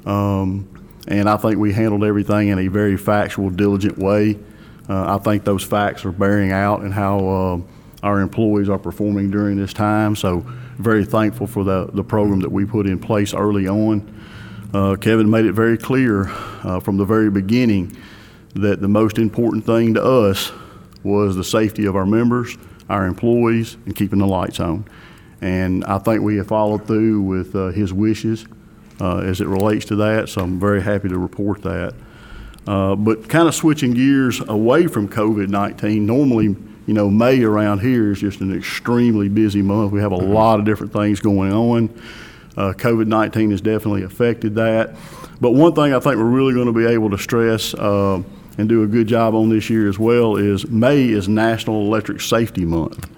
Um, 0.06 0.68
and 1.08 1.30
I 1.30 1.38
think 1.38 1.60
we 1.60 1.74
handled 1.74 2.04
everything 2.04 2.48
in 2.48 2.58
a 2.58 2.68
very 2.68 2.98
factual, 2.98 3.52
diligent 3.52 3.98
way. 3.98 4.40
Uh, 4.90 5.16
I 5.16 5.24
think 5.24 5.44
those 5.44 5.64
facts 5.64 6.04
are 6.04 6.12
bearing 6.12 6.52
out 6.52 6.82
in 6.82 6.92
how 6.92 7.28
uh, 7.28 7.60
our 8.04 8.22
employees 8.22 8.70
are 8.70 8.80
performing 8.80 9.30
during 9.32 9.58
this 9.58 9.74
time. 9.74 10.16
So, 10.16 10.46
very 10.80 11.06
thankful 11.06 11.46
for 11.46 11.64
the, 11.64 11.92
the 11.94 12.04
program 12.04 12.40
that 12.40 12.52
we 12.52 12.66
put 12.66 12.88
in 12.88 12.98
place 12.98 13.36
early 13.36 13.68
on. 13.68 14.02
Uh, 14.74 14.96
Kevin 14.96 15.30
made 15.30 15.46
it 15.46 15.52
very 15.52 15.78
clear 15.78 16.30
uh, 16.64 16.80
from 16.80 16.96
the 16.96 17.04
very 17.04 17.30
beginning 17.30 17.98
that 18.56 18.80
the 18.80 18.88
most 18.88 19.18
important 19.18 19.66
thing 19.66 19.94
to 19.96 20.04
us 20.04 20.52
was 21.04 21.36
the 21.36 21.44
safety 21.44 21.86
of 21.86 21.96
our 21.96 22.06
members, 22.06 22.58
our 22.88 23.06
employees, 23.06 23.76
and 23.86 23.96
keeping 23.96 24.20
the 24.20 24.28
lights 24.28 24.62
on. 24.62 24.86
And 25.42 25.84
I 25.86 25.98
think 25.98 26.22
we 26.22 26.38
have 26.38 26.48
followed 26.48 26.88
through 26.88 27.22
with 27.22 27.54
uh, 27.54 27.68
his 27.70 27.92
wishes 27.92 28.46
uh, 29.02 29.18
as 29.18 29.42
it 29.42 29.48
relates 29.48 29.86
to 29.86 29.96
that. 29.98 30.30
So 30.30 30.42
I'm 30.42 30.60
very 30.60 30.82
happy 30.82 31.10
to 31.10 31.18
report 31.18 31.64
that. 31.64 31.94
Uh, 32.66 32.96
but 32.96 33.28
kind 33.28 33.50
of 33.50 33.56
switching 33.56 33.92
gears 33.92 34.40
away 34.48 34.88
from 34.88 35.10
COVID 35.10 35.50
19, 35.50 36.06
normally, 36.06 36.56
you 36.86 36.94
know, 36.94 37.10
May 37.10 37.44
around 37.44 37.80
here 37.80 38.12
is 38.12 38.22
just 38.22 38.40
an 38.40 38.56
extremely 38.56 39.28
busy 39.28 39.62
month. 39.62 39.92
We 39.92 40.00
have 40.00 40.14
a 40.14 40.18
mm-hmm. 40.18 40.32
lot 40.32 40.60
of 40.60 40.66
different 40.66 40.94
things 40.94 41.20
going 41.20 41.52
on. 41.52 41.90
Uh, 42.58 42.74
COVID 42.74 43.08
19 43.08 43.52
has 43.52 43.62
definitely 43.62 44.04
affected 44.04 44.56
that. 44.56 44.96
But 45.40 45.52
one 45.52 45.74
thing 45.74 45.94
I 45.94 46.00
think 46.00 46.18
we're 46.18 46.24
really 46.26 46.54
going 46.54 46.68
to 46.68 46.74
be 46.74 46.86
able 46.86 47.10
to 47.12 47.18
stress 47.18 47.74
uh, 47.74 48.22
and 48.58 48.70
do 48.70 48.84
a 48.84 48.88
good 48.88 49.08
job 49.08 49.34
on 49.34 49.50
this 49.50 49.70
year 49.70 49.88
as 49.90 49.98
well 49.98 50.36
is 50.36 50.68
May 50.68 51.10
is 51.10 51.28
National 51.28 51.82
Electric 51.82 52.22
Safety 52.22 52.66
Month. 52.66 53.10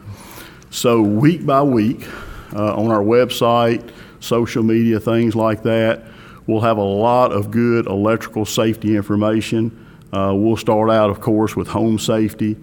So, 0.69 1.01
week 1.01 1.45
by 1.45 1.61
week, 1.61 2.07
uh, 2.55 2.75
on 2.75 2.91
our 2.91 3.03
website, 3.03 3.91
social 4.19 4.63
media, 4.63 4.99
things 4.99 5.35
like 5.35 5.63
that, 5.63 6.03
We'll 6.45 6.61
have 6.61 6.77
a 6.77 6.83
lot 6.83 7.31
of 7.31 7.51
good 7.51 7.87
electrical 7.87 8.45
safety 8.45 8.95
information. 8.95 9.87
Uh, 10.11 10.33
we'll 10.35 10.57
start 10.57 10.89
out, 10.89 11.09
of 11.09 11.21
course, 11.21 11.55
with 11.55 11.67
home 11.67 11.97
safety, 11.97 12.57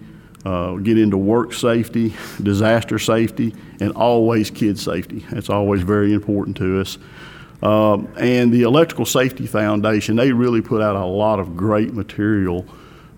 uh, 0.45 0.75
get 0.75 0.97
into 0.97 1.17
work 1.17 1.53
safety, 1.53 2.13
disaster 2.41 2.97
safety, 2.97 3.53
and 3.79 3.91
always 3.93 4.49
kid 4.49 4.79
safety. 4.79 5.25
That's 5.31 5.49
always 5.49 5.81
very 5.81 6.13
important 6.13 6.57
to 6.57 6.81
us. 6.81 6.97
Um, 7.61 8.11
and 8.17 8.51
the 8.51 8.63
Electrical 8.63 9.05
Safety 9.05 9.45
Foundation, 9.45 10.15
they 10.15 10.31
really 10.31 10.61
put 10.61 10.81
out 10.81 10.95
a 10.95 11.05
lot 11.05 11.39
of 11.39 11.55
great 11.55 11.93
material 11.93 12.65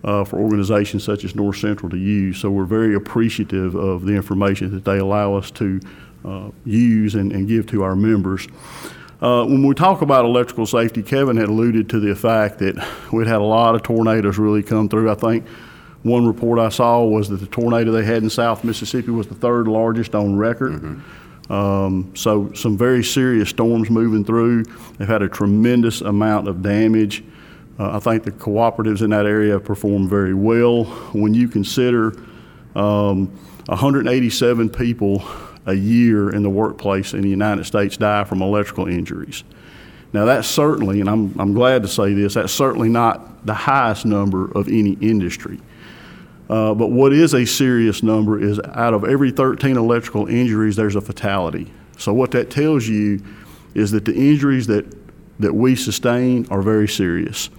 uh, 0.04 0.26
for 0.26 0.38
organizations 0.38 1.04
such 1.04 1.24
as 1.24 1.34
North 1.34 1.58
Central 1.58 1.90
to 1.90 1.98
use. 1.98 2.40
So 2.40 2.50
we're 2.50 2.66
very 2.66 2.94
appreciative 2.94 3.76
of 3.76 4.04
the 4.06 4.14
information 4.14 4.72
that 4.72 4.84
they 4.84 4.98
allow 4.98 5.36
us 5.36 5.50
to 5.52 5.80
uh, 6.26 6.50
use 6.66 7.16
and, 7.16 7.32
and 7.32 7.48
give 7.48 7.68
to 7.68 7.84
our 7.84 7.96
members. 7.96 8.48
Uh, 9.22 9.46
when 9.46 9.66
we 9.66 9.74
talk 9.74 10.02
about 10.02 10.26
electrical 10.26 10.66
safety, 10.66 11.02
Kevin 11.02 11.38
had 11.38 11.48
alluded 11.48 11.90
to 11.90 12.00
the 12.02 12.14
fact 12.14 12.60
that 12.60 12.76
we'd 13.14 13.28
had 13.28 13.40
a 13.40 13.46
lot 13.46 13.76
of 13.76 13.84
tornadoes 13.84 14.38
really 14.38 14.62
come 14.62 14.90
through. 14.90 15.10
I 15.10 15.16
think 15.16 15.46
one 16.04 16.28
report 16.28 16.60
I 16.60 16.70
saw 16.70 17.04
was 17.04 17.30
that 17.30 17.38
the 17.38 17.48
tornado 17.48 17.92
they 17.92 18.04
had 18.04 18.24
in 18.24 18.30
South 18.30 18.64
Mississippi 18.64 19.12
was 19.12 19.28
the 19.28 19.36
third 19.36 19.68
largest 19.68 20.14
on 20.14 20.36
record. 20.36 20.74
Mm-hmm. 20.74 21.52
Um, 21.52 22.16
so, 22.16 22.52
some 22.54 22.78
very 22.78 23.04
serious 23.04 23.50
storms 23.50 23.90
moving 23.90 24.24
through. 24.24 24.64
They've 24.98 25.08
had 25.08 25.22
a 25.22 25.30
tremendous 25.30 26.02
amount 26.02 26.48
of 26.48 26.62
damage. 26.62 27.24
Uh, 27.80 27.98
I 27.98 28.00
think 28.00 28.24
the 28.24 28.32
cooperatives 28.32 29.02
in 29.02 29.10
that 29.10 29.26
area 29.26 29.54
have 29.54 29.66
performed 29.66 30.10
very 30.10 30.34
well. 30.34 30.86
When 31.14 31.34
you 31.34 31.48
consider 31.48 32.14
um, 32.76 33.28
187 33.66 34.70
people 34.70 35.24
a 35.66 35.74
year 35.74 36.30
in 36.30 36.44
the 36.44 36.50
workplace 36.50 37.14
in 37.14 37.22
the 37.22 37.30
United 37.30 37.66
States 37.66 37.98
die 37.98 38.24
from 38.26 38.42
electrical 38.42 38.88
injuries. 38.88 39.44
Now, 40.12 40.26
that's 40.26 40.48
certainly, 40.48 41.00
and 41.00 41.10
I'm, 41.10 41.34
I'm 41.40 41.54
glad 41.54 41.82
to 41.82 41.88
say 41.88 42.14
this, 42.14 42.36
that's 42.36 42.54
certainly 42.54 42.90
not 42.90 43.46
the 43.46 43.54
highest 43.54 44.06
number 44.06 44.52
of 44.52 44.68
any 44.68 44.94
industry. 45.02 45.60
Uh, 46.54 46.72
but 46.72 46.92
what 46.92 47.12
is 47.12 47.34
a 47.34 47.46
serious 47.46 48.04
number 48.04 48.40
is 48.40 48.62
out 48.76 48.94
of 48.94 49.04
every 49.04 49.32
13 49.32 49.76
electrical 49.76 50.28
injuries, 50.28 50.76
there's 50.76 50.96
a 50.96 51.02
fatality. 51.02 51.74
So, 51.98 52.14
what 52.14 52.30
that 52.32 52.52
tells 52.52 52.88
you 52.88 53.24
is 53.74 53.90
that 53.90 54.06
the 54.06 54.14
injuries 54.14 54.68
that, 54.68 54.86
that 55.40 55.52
we 55.52 55.76
sustain 55.76 56.46
are 56.52 56.62
very 56.62 56.88
serious. 56.88 57.50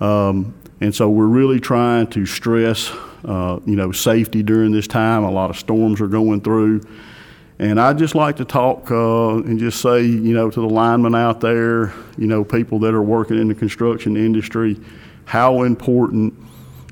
Um, 0.00 0.54
and 0.80 0.94
so, 0.94 1.10
we're 1.10 1.26
really 1.26 1.60
trying 1.60 2.06
to 2.12 2.24
stress, 2.24 2.90
uh, 3.26 3.60
you 3.66 3.76
know, 3.76 3.92
safety 3.92 4.42
during 4.42 4.72
this 4.72 4.86
time. 4.86 5.22
A 5.22 5.30
lot 5.30 5.50
of 5.50 5.58
storms 5.58 6.00
are 6.00 6.08
going 6.08 6.40
through. 6.40 6.80
And 7.58 7.78
I'd 7.78 7.98
just 7.98 8.14
like 8.14 8.36
to 8.36 8.46
talk 8.46 8.90
uh, 8.90 9.34
and 9.34 9.58
just 9.58 9.82
say, 9.82 10.00
you 10.00 10.32
know, 10.32 10.48
to 10.48 10.60
the 10.62 10.66
linemen 10.66 11.14
out 11.14 11.42
there, 11.42 11.92
you 12.16 12.26
know, 12.26 12.42
people 12.42 12.78
that 12.78 12.94
are 12.94 13.02
working 13.02 13.38
in 13.38 13.48
the 13.48 13.54
construction 13.54 14.16
industry, 14.16 14.80
how 15.26 15.64
important 15.64 16.32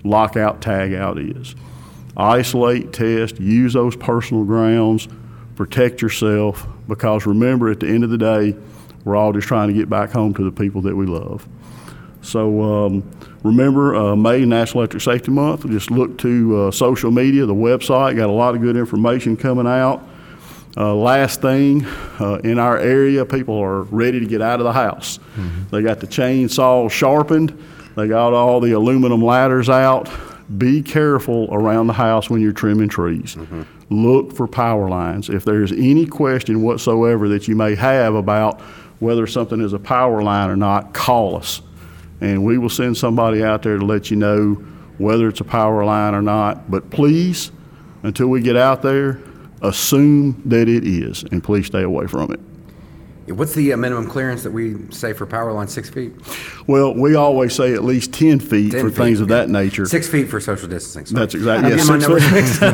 lockout 0.04 0.60
tagout 0.60 1.40
is. 1.40 1.54
Isolate, 2.16 2.92
test, 2.92 3.38
use 3.40 3.72
those 3.74 3.94
personal 3.96 4.44
grounds, 4.44 5.08
protect 5.56 6.02
yourself, 6.02 6.66
because 6.88 7.26
remember, 7.26 7.70
at 7.70 7.80
the 7.80 7.86
end 7.86 8.04
of 8.04 8.10
the 8.10 8.18
day, 8.18 8.56
we're 9.04 9.16
all 9.16 9.32
just 9.32 9.46
trying 9.46 9.68
to 9.68 9.74
get 9.74 9.88
back 9.88 10.10
home 10.10 10.34
to 10.34 10.44
the 10.44 10.52
people 10.52 10.82
that 10.82 10.96
we 10.96 11.06
love. 11.06 11.46
So 12.20 12.62
um, 12.62 13.10
remember, 13.42 13.94
uh, 13.94 14.16
May 14.16 14.44
National 14.44 14.82
Electric 14.82 15.02
Safety 15.02 15.30
Month. 15.30 15.68
Just 15.68 15.90
look 15.90 16.18
to 16.18 16.62
uh, 16.62 16.70
social 16.70 17.10
media, 17.10 17.46
the 17.46 17.54
website, 17.54 18.16
got 18.16 18.28
a 18.28 18.32
lot 18.32 18.54
of 18.54 18.60
good 18.60 18.76
information 18.76 19.36
coming 19.36 19.66
out. 19.66 20.06
Uh, 20.76 20.94
last 20.94 21.40
thing, 21.40 21.84
uh, 22.20 22.40
in 22.44 22.58
our 22.58 22.78
area, 22.78 23.24
people 23.24 23.56
are 23.58 23.82
ready 23.84 24.20
to 24.20 24.26
get 24.26 24.42
out 24.42 24.60
of 24.60 24.64
the 24.64 24.72
house. 24.72 25.18
Mm-hmm. 25.36 25.74
They 25.74 25.82
got 25.82 26.00
the 26.00 26.06
chainsaw 26.06 26.90
sharpened, 26.90 27.50
they 27.98 28.08
got 28.08 28.32
all 28.32 28.60
the 28.60 28.72
aluminum 28.72 29.22
ladders 29.22 29.68
out. 29.68 30.10
Be 30.56 30.82
careful 30.82 31.48
around 31.52 31.88
the 31.88 31.92
house 31.92 32.30
when 32.30 32.40
you're 32.40 32.52
trimming 32.52 32.88
trees. 32.88 33.34
Mm-hmm. 33.34 33.62
Look 33.90 34.34
for 34.34 34.46
power 34.46 34.88
lines. 34.88 35.28
If 35.28 35.44
there's 35.44 35.72
any 35.72 36.06
question 36.06 36.62
whatsoever 36.62 37.28
that 37.28 37.48
you 37.48 37.56
may 37.56 37.74
have 37.74 38.14
about 38.14 38.60
whether 39.00 39.26
something 39.26 39.60
is 39.60 39.72
a 39.72 39.78
power 39.78 40.22
line 40.22 40.50
or 40.50 40.56
not, 40.56 40.94
call 40.94 41.36
us. 41.36 41.62
And 42.20 42.44
we 42.44 42.58
will 42.58 42.70
send 42.70 42.96
somebody 42.96 43.44
out 43.44 43.62
there 43.62 43.78
to 43.78 43.84
let 43.84 44.10
you 44.10 44.16
know 44.16 44.54
whether 44.98 45.28
it's 45.28 45.40
a 45.40 45.44
power 45.44 45.84
line 45.84 46.14
or 46.14 46.22
not. 46.22 46.70
But 46.70 46.90
please, 46.90 47.52
until 48.02 48.28
we 48.28 48.40
get 48.40 48.56
out 48.56 48.82
there, 48.82 49.20
assume 49.62 50.42
that 50.46 50.68
it 50.68 50.84
is, 50.84 51.24
and 51.24 51.42
please 51.42 51.66
stay 51.66 51.82
away 51.82 52.06
from 52.06 52.32
it. 52.32 52.40
What's 53.32 53.54
the 53.54 53.72
uh, 53.72 53.76
minimum 53.76 54.08
clearance 54.08 54.42
that 54.42 54.50
we 54.50 54.74
say 54.90 55.12
for 55.12 55.24
power 55.26 55.52
line? 55.52 55.68
Six 55.68 55.88
feet. 55.90 56.12
Well, 56.66 56.92
we 56.94 57.14
always 57.14 57.54
say 57.54 57.74
at 57.74 57.84
least 57.84 58.12
ten 58.12 58.40
feet 58.40 58.72
10 58.72 58.80
for 58.80 58.88
feet, 58.90 58.96
things 58.96 59.20
of 59.20 59.28
that 59.28 59.48
nature. 59.48 59.86
Six 59.86 60.08
feet 60.08 60.28
for 60.28 60.40
social 60.40 60.68
distancing. 60.68 61.06
Sorry. 61.06 61.20
That's 61.20 61.34
exactly. 61.34 61.70
Yeah, 61.70 61.76
six, 61.82 62.06
feet. 62.58 62.68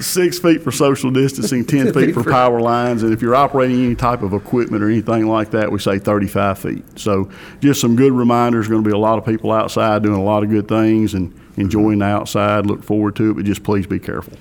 six 0.02 0.38
feet 0.38 0.62
for 0.62 0.72
social 0.72 1.10
distancing, 1.10 1.64
ten 1.64 1.86
feet, 1.86 1.94
feet 1.94 2.14
for, 2.14 2.22
for 2.22 2.30
power 2.30 2.60
lines, 2.60 3.02
and 3.02 3.12
if 3.12 3.22
you're 3.22 3.36
operating 3.36 3.84
any 3.84 3.94
type 3.94 4.22
of 4.22 4.32
equipment 4.32 4.82
or 4.82 4.90
anything 4.90 5.26
like 5.26 5.50
that, 5.50 5.72
we 5.72 5.78
say 5.78 5.98
thirty-five 5.98 6.58
feet. 6.58 6.98
So, 6.98 7.30
just 7.60 7.80
some 7.80 7.96
good 7.96 8.12
reminders. 8.12 8.68
Going 8.68 8.84
to 8.84 8.88
be 8.88 8.94
a 8.94 8.98
lot 8.98 9.18
of 9.18 9.26
people 9.26 9.52
outside 9.52 10.02
doing 10.02 10.18
a 10.18 10.24
lot 10.24 10.42
of 10.42 10.50
good 10.50 10.68
things 10.68 11.14
and 11.14 11.34
enjoying 11.56 11.98
the 11.98 12.06
outside. 12.06 12.66
Look 12.66 12.84
forward 12.84 13.16
to 13.16 13.30
it, 13.30 13.34
but 13.34 13.44
just 13.44 13.62
please 13.62 13.86
be 13.86 13.98
careful 13.98 14.36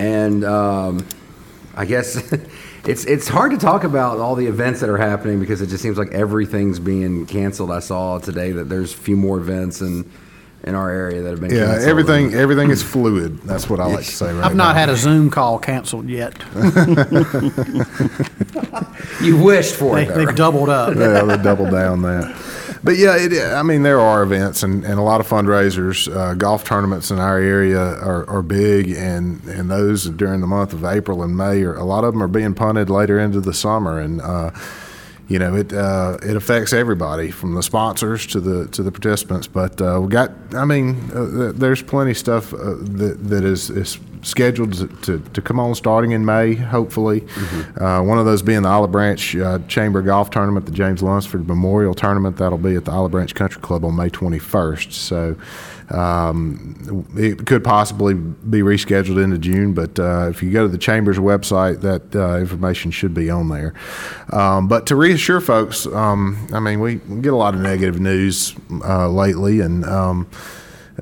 and 0.00 0.44
um, 0.44 1.06
I 1.74 1.84
guess 1.84 2.16
it's 2.86 3.04
it's 3.04 3.28
hard 3.28 3.52
to 3.52 3.58
talk 3.58 3.84
about 3.84 4.18
all 4.18 4.34
the 4.34 4.46
events 4.46 4.80
that 4.80 4.88
are 4.88 4.96
happening 4.98 5.40
because 5.40 5.60
it 5.60 5.66
just 5.68 5.82
seems 5.82 5.98
like 5.98 6.10
everything's 6.12 6.78
being 6.78 7.26
canceled. 7.26 7.70
I 7.70 7.80
saw 7.80 8.18
today 8.18 8.52
that 8.52 8.68
there's 8.68 8.92
a 8.94 8.96
few 8.96 9.16
more 9.16 9.38
events, 9.38 9.80
and 9.80 10.10
in 10.62 10.74
our 10.74 10.90
area 10.90 11.22
that 11.22 11.30
have 11.30 11.40
been 11.40 11.50
Yeah, 11.50 11.66
canceled. 11.66 11.88
everything 11.88 12.34
everything 12.34 12.70
is 12.70 12.82
fluid. 12.82 13.40
That's 13.44 13.68
what 13.70 13.80
I 13.80 13.86
like 13.86 14.04
to 14.04 14.10
say. 14.10 14.32
Right 14.32 14.44
I've 14.44 14.54
not 14.54 14.74
now. 14.74 14.80
had 14.80 14.88
a 14.90 14.96
Zoom 14.96 15.30
call 15.30 15.58
canceled 15.58 16.08
yet. 16.08 16.34
You 19.22 19.36
wished 19.42 19.74
for 19.74 19.96
They, 19.96 20.06
it. 20.06 20.14
they've 20.14 20.34
doubled 20.34 20.68
up. 20.70 20.94
yeah, 20.96 21.22
they 21.22 21.36
double 21.42 21.70
down 21.70 22.02
that. 22.02 22.34
But 22.82 22.96
yeah, 22.96 23.16
it, 23.16 23.32
I 23.54 23.62
mean, 23.62 23.82
there 23.82 24.00
are 24.00 24.22
events 24.22 24.62
and, 24.62 24.84
and 24.84 24.98
a 24.98 25.02
lot 25.02 25.20
of 25.20 25.28
fundraisers. 25.28 26.08
Uh, 26.14 26.34
golf 26.34 26.64
tournaments 26.64 27.10
in 27.10 27.18
our 27.18 27.38
area 27.38 27.78
are, 27.78 28.28
are 28.28 28.42
big, 28.42 28.90
and, 28.90 29.44
and 29.44 29.70
those 29.70 30.04
during 30.08 30.40
the 30.40 30.46
month 30.46 30.72
of 30.72 30.84
April 30.84 31.22
and 31.22 31.36
May, 31.36 31.62
are, 31.62 31.76
a 31.76 31.84
lot 31.84 32.04
of 32.04 32.14
them 32.14 32.22
are 32.22 32.28
being 32.28 32.54
punted 32.54 32.88
later 32.88 33.20
into 33.20 33.40
the 33.40 33.52
summer. 33.52 34.00
And, 34.00 34.22
uh, 34.22 34.50
you 35.28 35.38
know, 35.38 35.54
it 35.54 35.72
uh, 35.72 36.18
it 36.22 36.36
affects 36.36 36.72
everybody 36.72 37.30
from 37.30 37.54
the 37.54 37.62
sponsors 37.62 38.26
to 38.28 38.40
the 38.40 38.66
to 38.68 38.82
the 38.82 38.90
participants. 38.90 39.46
But 39.46 39.80
uh, 39.80 40.00
we 40.02 40.08
got, 40.08 40.32
I 40.54 40.64
mean, 40.64 41.10
uh, 41.14 41.52
there's 41.54 41.82
plenty 41.82 42.10
of 42.12 42.18
stuff 42.18 42.52
uh, 42.52 42.74
that 42.80 43.18
that 43.28 43.44
is, 43.44 43.70
is 43.70 44.00
scheduled 44.22 44.74
to, 44.74 44.88
to, 45.02 45.18
to 45.18 45.42
come 45.42 45.58
on 45.58 45.74
starting 45.74 46.12
in 46.12 46.24
May, 46.24 46.54
hopefully. 46.54 47.26
Uh, 47.76 48.02
one 48.02 48.18
of 48.18 48.24
those 48.24 48.42
being 48.42 48.62
the 48.62 48.68
Olive 48.68 48.92
Branch 48.92 49.36
uh, 49.36 49.58
Chamber 49.68 50.02
Golf 50.02 50.30
Tournament, 50.30 50.66
the 50.66 50.72
James 50.72 51.02
Lunsford 51.02 51.46
Memorial 51.46 51.94
Tournament. 51.94 52.36
That'll 52.36 52.58
be 52.58 52.76
at 52.76 52.84
the 52.84 52.92
Olive 52.92 53.12
Branch 53.12 53.34
Country 53.34 53.60
Club 53.60 53.84
on 53.84 53.96
May 53.96 54.10
21st. 54.10 54.92
So 54.92 55.36
um, 55.90 57.06
it 57.16 57.46
could 57.46 57.64
possibly 57.64 58.14
be 58.14 58.60
rescheduled 58.60 59.22
into 59.22 59.38
June, 59.38 59.72
but 59.74 59.98
uh, 59.98 60.28
if 60.30 60.42
you 60.42 60.50
go 60.50 60.62
to 60.62 60.68
the 60.68 60.78
Chamber's 60.78 61.18
website, 61.18 61.80
that 61.80 62.14
uh, 62.14 62.38
information 62.38 62.90
should 62.90 63.12
be 63.12 63.28
on 63.28 63.48
there. 63.48 63.74
Um, 64.32 64.68
but 64.68 64.86
to 64.86 64.96
reassure 64.96 65.40
folks, 65.40 65.86
um, 65.86 66.46
I 66.52 66.60
mean, 66.60 66.80
we, 66.80 66.96
we 66.96 67.20
get 67.20 67.32
a 67.32 67.36
lot 67.36 67.54
of 67.54 67.60
negative 67.60 68.00
news 68.00 68.54
uh, 68.84 69.08
lately, 69.08 69.60
and 69.60 69.84
um, 69.84 70.28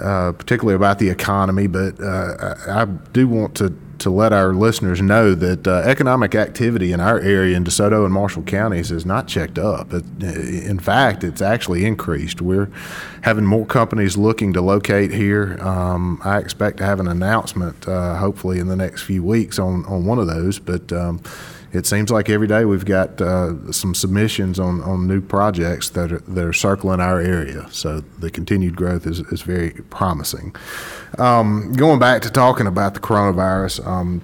uh, 0.01 0.33
particularly 0.33 0.75
about 0.75 0.99
the 0.99 1.11
economy. 1.11 1.67
But 1.67 2.01
uh, 2.01 2.57
I, 2.67 2.83
I 2.83 2.85
do 2.85 3.29
want 3.29 3.55
to 3.57 3.77
to 3.99 4.11
let 4.11 4.33
our 4.33 4.53
listeners 4.53 5.03
know 5.03 5.35
that 5.35 5.67
uh, 5.67 5.83
economic 5.85 6.35
activity 6.35 6.93
in 6.93 7.01
our 7.01 7.19
area 7.19 7.57
in 7.57 7.65
DeSoto 7.65 8.05
and 8.05 8.15
Marshall 8.15 8.43
counties 8.45 8.91
is 8.91 9.05
not 9.05 9.27
checked 9.27 9.59
up. 9.59 9.93
It, 9.93 10.05
in 10.23 10.79
fact, 10.79 11.25
it's 11.25 11.43
actually 11.43 11.85
increased. 11.85 12.41
We're 12.41 12.71
having 13.23 13.45
more 13.45 13.67
companies 13.67 14.17
looking 14.17 14.53
to 14.53 14.61
locate 14.61 15.11
here. 15.11 15.59
Um, 15.61 16.21
I 16.25 16.39
expect 16.39 16.79
to 16.79 16.85
have 16.85 17.01
an 17.01 17.09
announcement 17.09 17.89
uh, 17.89 18.17
hopefully 18.17 18.59
in 18.59 18.69
the 18.69 18.77
next 18.77 19.03
few 19.03 19.23
weeks 19.23 19.59
on, 19.59 19.85
on 19.87 20.05
one 20.05 20.19
of 20.19 20.27
those. 20.27 20.59
But 20.59 20.93
um, 20.93 21.21
it 21.73 21.87
seems 21.87 22.11
like 22.11 22.31
every 22.31 22.47
day 22.47 22.65
we've 22.65 22.85
got 22.85 23.21
uh, 23.21 23.73
some 23.73 23.95
submissions 23.95 24.59
on, 24.59 24.83
on 24.83 25.07
new 25.07 25.21
projects 25.21 25.91
that 25.91 26.13
are, 26.13 26.21
that 26.21 26.45
are 26.45 26.53
circling 26.53 27.01
our 27.01 27.21
area. 27.21 27.67
So 27.71 28.01
the 28.19 28.31
continued 28.31 28.77
growth 28.77 29.07
is, 29.07 29.21
is 29.21 29.43
very 29.43 29.71
promising. 29.91 30.55
Um, 31.19 31.73
going 31.75 31.99
back 31.99 32.23
to 32.23 32.31
talking 32.31 32.67
about 32.67 32.95
the 32.95 33.01
coronavirus, 33.01 33.87
um, 33.87 34.23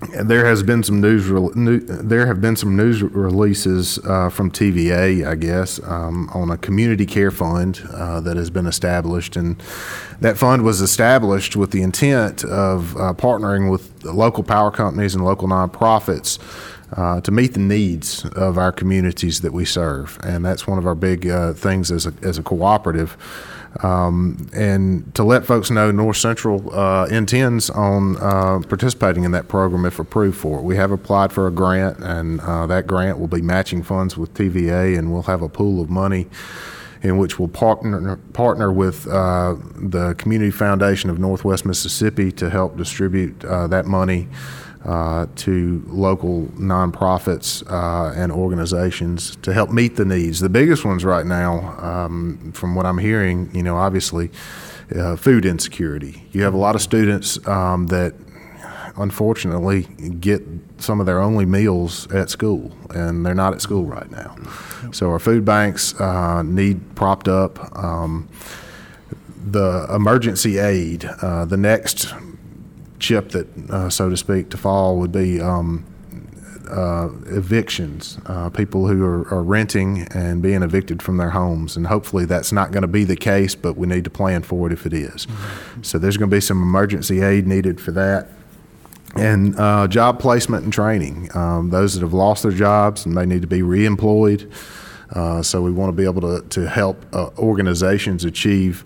there 0.00 0.46
has 0.46 0.62
been 0.62 0.82
some 0.82 1.00
news. 1.00 1.28
Re- 1.28 1.50
new, 1.54 1.80
there 1.80 2.26
have 2.26 2.40
been 2.40 2.56
some 2.56 2.76
news 2.76 3.02
releases 3.02 3.98
uh, 3.98 4.30
from 4.30 4.50
TVA, 4.50 5.26
I 5.26 5.34
guess, 5.34 5.82
um, 5.84 6.30
on 6.32 6.50
a 6.50 6.56
community 6.56 7.04
care 7.04 7.30
fund 7.30 7.82
uh, 7.92 8.20
that 8.20 8.36
has 8.36 8.50
been 8.50 8.66
established, 8.66 9.36
and 9.36 9.62
that 10.20 10.38
fund 10.38 10.62
was 10.62 10.80
established 10.80 11.54
with 11.54 11.70
the 11.70 11.82
intent 11.82 12.44
of 12.44 12.96
uh, 12.96 13.12
partnering 13.12 13.70
with 13.70 14.04
local 14.04 14.42
power 14.42 14.70
companies 14.70 15.14
and 15.14 15.24
local 15.24 15.48
nonprofits. 15.48 16.38
Uh, 16.92 17.20
to 17.20 17.30
meet 17.30 17.52
the 17.52 17.60
needs 17.60 18.24
of 18.34 18.58
our 18.58 18.72
communities 18.72 19.42
that 19.42 19.52
we 19.52 19.64
serve, 19.64 20.18
and 20.24 20.44
that's 20.44 20.66
one 20.66 20.76
of 20.76 20.86
our 20.86 20.96
big 20.96 21.28
uh, 21.28 21.52
things 21.52 21.92
as 21.92 22.04
a, 22.04 22.12
as 22.22 22.36
a 22.36 22.42
cooperative. 22.42 23.16
Um, 23.82 24.48
and 24.52 25.14
to 25.14 25.22
let 25.22 25.46
folks 25.46 25.70
know, 25.70 25.92
North 25.92 26.16
Central 26.16 26.74
uh, 26.74 27.06
intends 27.06 27.70
on 27.70 28.16
uh, 28.16 28.60
participating 28.68 29.24
in 29.24 29.30
that 29.30 29.46
program 29.46 29.84
if 29.84 29.98
approved 29.98 30.36
for 30.36 30.58
it. 30.58 30.62
We 30.62 30.76
have 30.76 30.90
applied 30.90 31.32
for 31.32 31.46
a 31.46 31.52
grant, 31.52 31.98
and 31.98 32.40
uh, 32.40 32.66
that 32.66 32.86
grant 32.86 33.18
will 33.18 33.28
be 33.28 33.40
matching 33.40 33.82
funds 33.82 34.16
with 34.16 34.34
TVA, 34.34 34.98
and 34.98 35.12
we'll 35.12 35.22
have 35.22 35.42
a 35.42 35.48
pool 35.48 35.80
of 35.80 35.88
money 35.88 36.26
in 37.02 37.16
which 37.16 37.38
we'll 37.38 37.48
partner 37.48 38.16
partner 38.32 38.70
with 38.70 39.06
uh, 39.06 39.54
the 39.76 40.14
Community 40.18 40.50
Foundation 40.50 41.08
of 41.08 41.18
Northwest 41.18 41.64
Mississippi 41.64 42.30
to 42.32 42.50
help 42.50 42.76
distribute 42.76 43.44
uh, 43.44 43.66
that 43.68 43.86
money 43.86 44.28
uh, 44.84 45.26
to 45.36 45.82
local 45.88 46.46
nonprofits 46.56 47.62
uh, 47.70 48.12
and 48.14 48.32
organizations 48.32 49.36
to 49.36 49.52
help 49.52 49.70
meet 49.70 49.96
the 49.96 50.04
needs. 50.04 50.40
The 50.40 50.48
biggest 50.48 50.84
ones 50.84 51.04
right 51.04 51.26
now, 51.26 51.78
um, 51.78 52.52
from 52.52 52.74
what 52.74 52.86
I'm 52.86 52.98
hearing, 52.98 53.54
you 53.54 53.62
know, 53.62 53.76
obviously, 53.76 54.30
uh, 54.96 55.16
food 55.16 55.44
insecurity. 55.44 56.26
You 56.32 56.42
have 56.42 56.54
a 56.54 56.58
lot 56.58 56.74
of 56.74 56.82
students 56.82 57.46
um, 57.46 57.88
that 57.88 58.14
unfortunately 58.96 59.82
get 60.18 60.42
some 60.78 61.00
of 61.00 61.06
their 61.06 61.20
only 61.20 61.46
meals 61.46 62.10
at 62.12 62.30
school, 62.30 62.72
and 62.90 63.24
they're 63.24 63.34
not 63.34 63.52
at 63.52 63.60
school 63.60 63.84
right 63.84 64.10
now. 64.10 64.36
So 64.92 65.10
our 65.10 65.18
food 65.18 65.44
banks 65.44 65.98
uh, 66.00 66.42
need 66.42 66.94
propped 66.96 67.28
up. 67.28 67.76
Um, 67.76 68.28
the 69.44 69.86
emergency 69.94 70.58
aid, 70.58 71.04
uh, 71.04 71.44
the 71.44 71.56
next 71.56 72.12
chip 73.00 73.30
that, 73.30 73.46
uh, 73.70 73.90
so 73.90 74.08
to 74.08 74.16
speak, 74.16 74.50
to 74.50 74.56
fall 74.56 74.98
would 74.98 75.12
be 75.12 75.40
um, 75.40 75.84
uh, 76.70 77.08
evictions, 77.26 78.18
uh, 78.26 78.48
people 78.50 78.86
who 78.86 79.04
are, 79.04 79.26
are 79.34 79.42
renting 79.42 80.06
and 80.14 80.40
being 80.40 80.62
evicted 80.62 81.02
from 81.02 81.16
their 81.16 81.30
homes. 81.30 81.76
And 81.76 81.86
hopefully 81.86 82.24
that's 82.26 82.52
not 82.52 82.70
going 82.70 82.82
to 82.82 82.88
be 82.88 83.04
the 83.04 83.16
case, 83.16 83.54
but 83.54 83.76
we 83.76 83.86
need 83.86 84.04
to 84.04 84.10
plan 84.10 84.42
for 84.42 84.66
it 84.66 84.72
if 84.72 84.86
it 84.86 84.92
is. 84.92 85.26
So 85.82 85.98
there's 85.98 86.16
going 86.16 86.30
to 86.30 86.36
be 86.36 86.40
some 86.40 86.62
emergency 86.62 87.22
aid 87.22 87.46
needed 87.46 87.80
for 87.80 87.90
that. 87.92 88.28
And 89.16 89.58
uh, 89.58 89.88
job 89.88 90.20
placement 90.20 90.62
and 90.62 90.72
training. 90.72 91.30
Um, 91.34 91.70
those 91.70 91.94
that 91.94 92.02
have 92.02 92.12
lost 92.12 92.44
their 92.44 92.52
jobs 92.52 93.04
and 93.04 93.14
may 93.14 93.26
need 93.26 93.42
to 93.42 93.48
be 93.48 93.60
reemployed. 93.60 94.52
Uh, 95.10 95.42
so 95.42 95.60
we 95.60 95.72
want 95.72 95.88
to 95.88 95.96
be 95.96 96.04
able 96.04 96.20
to, 96.20 96.46
to 96.50 96.68
help 96.68 97.04
uh, 97.12 97.30
organizations 97.36 98.24
achieve 98.24 98.84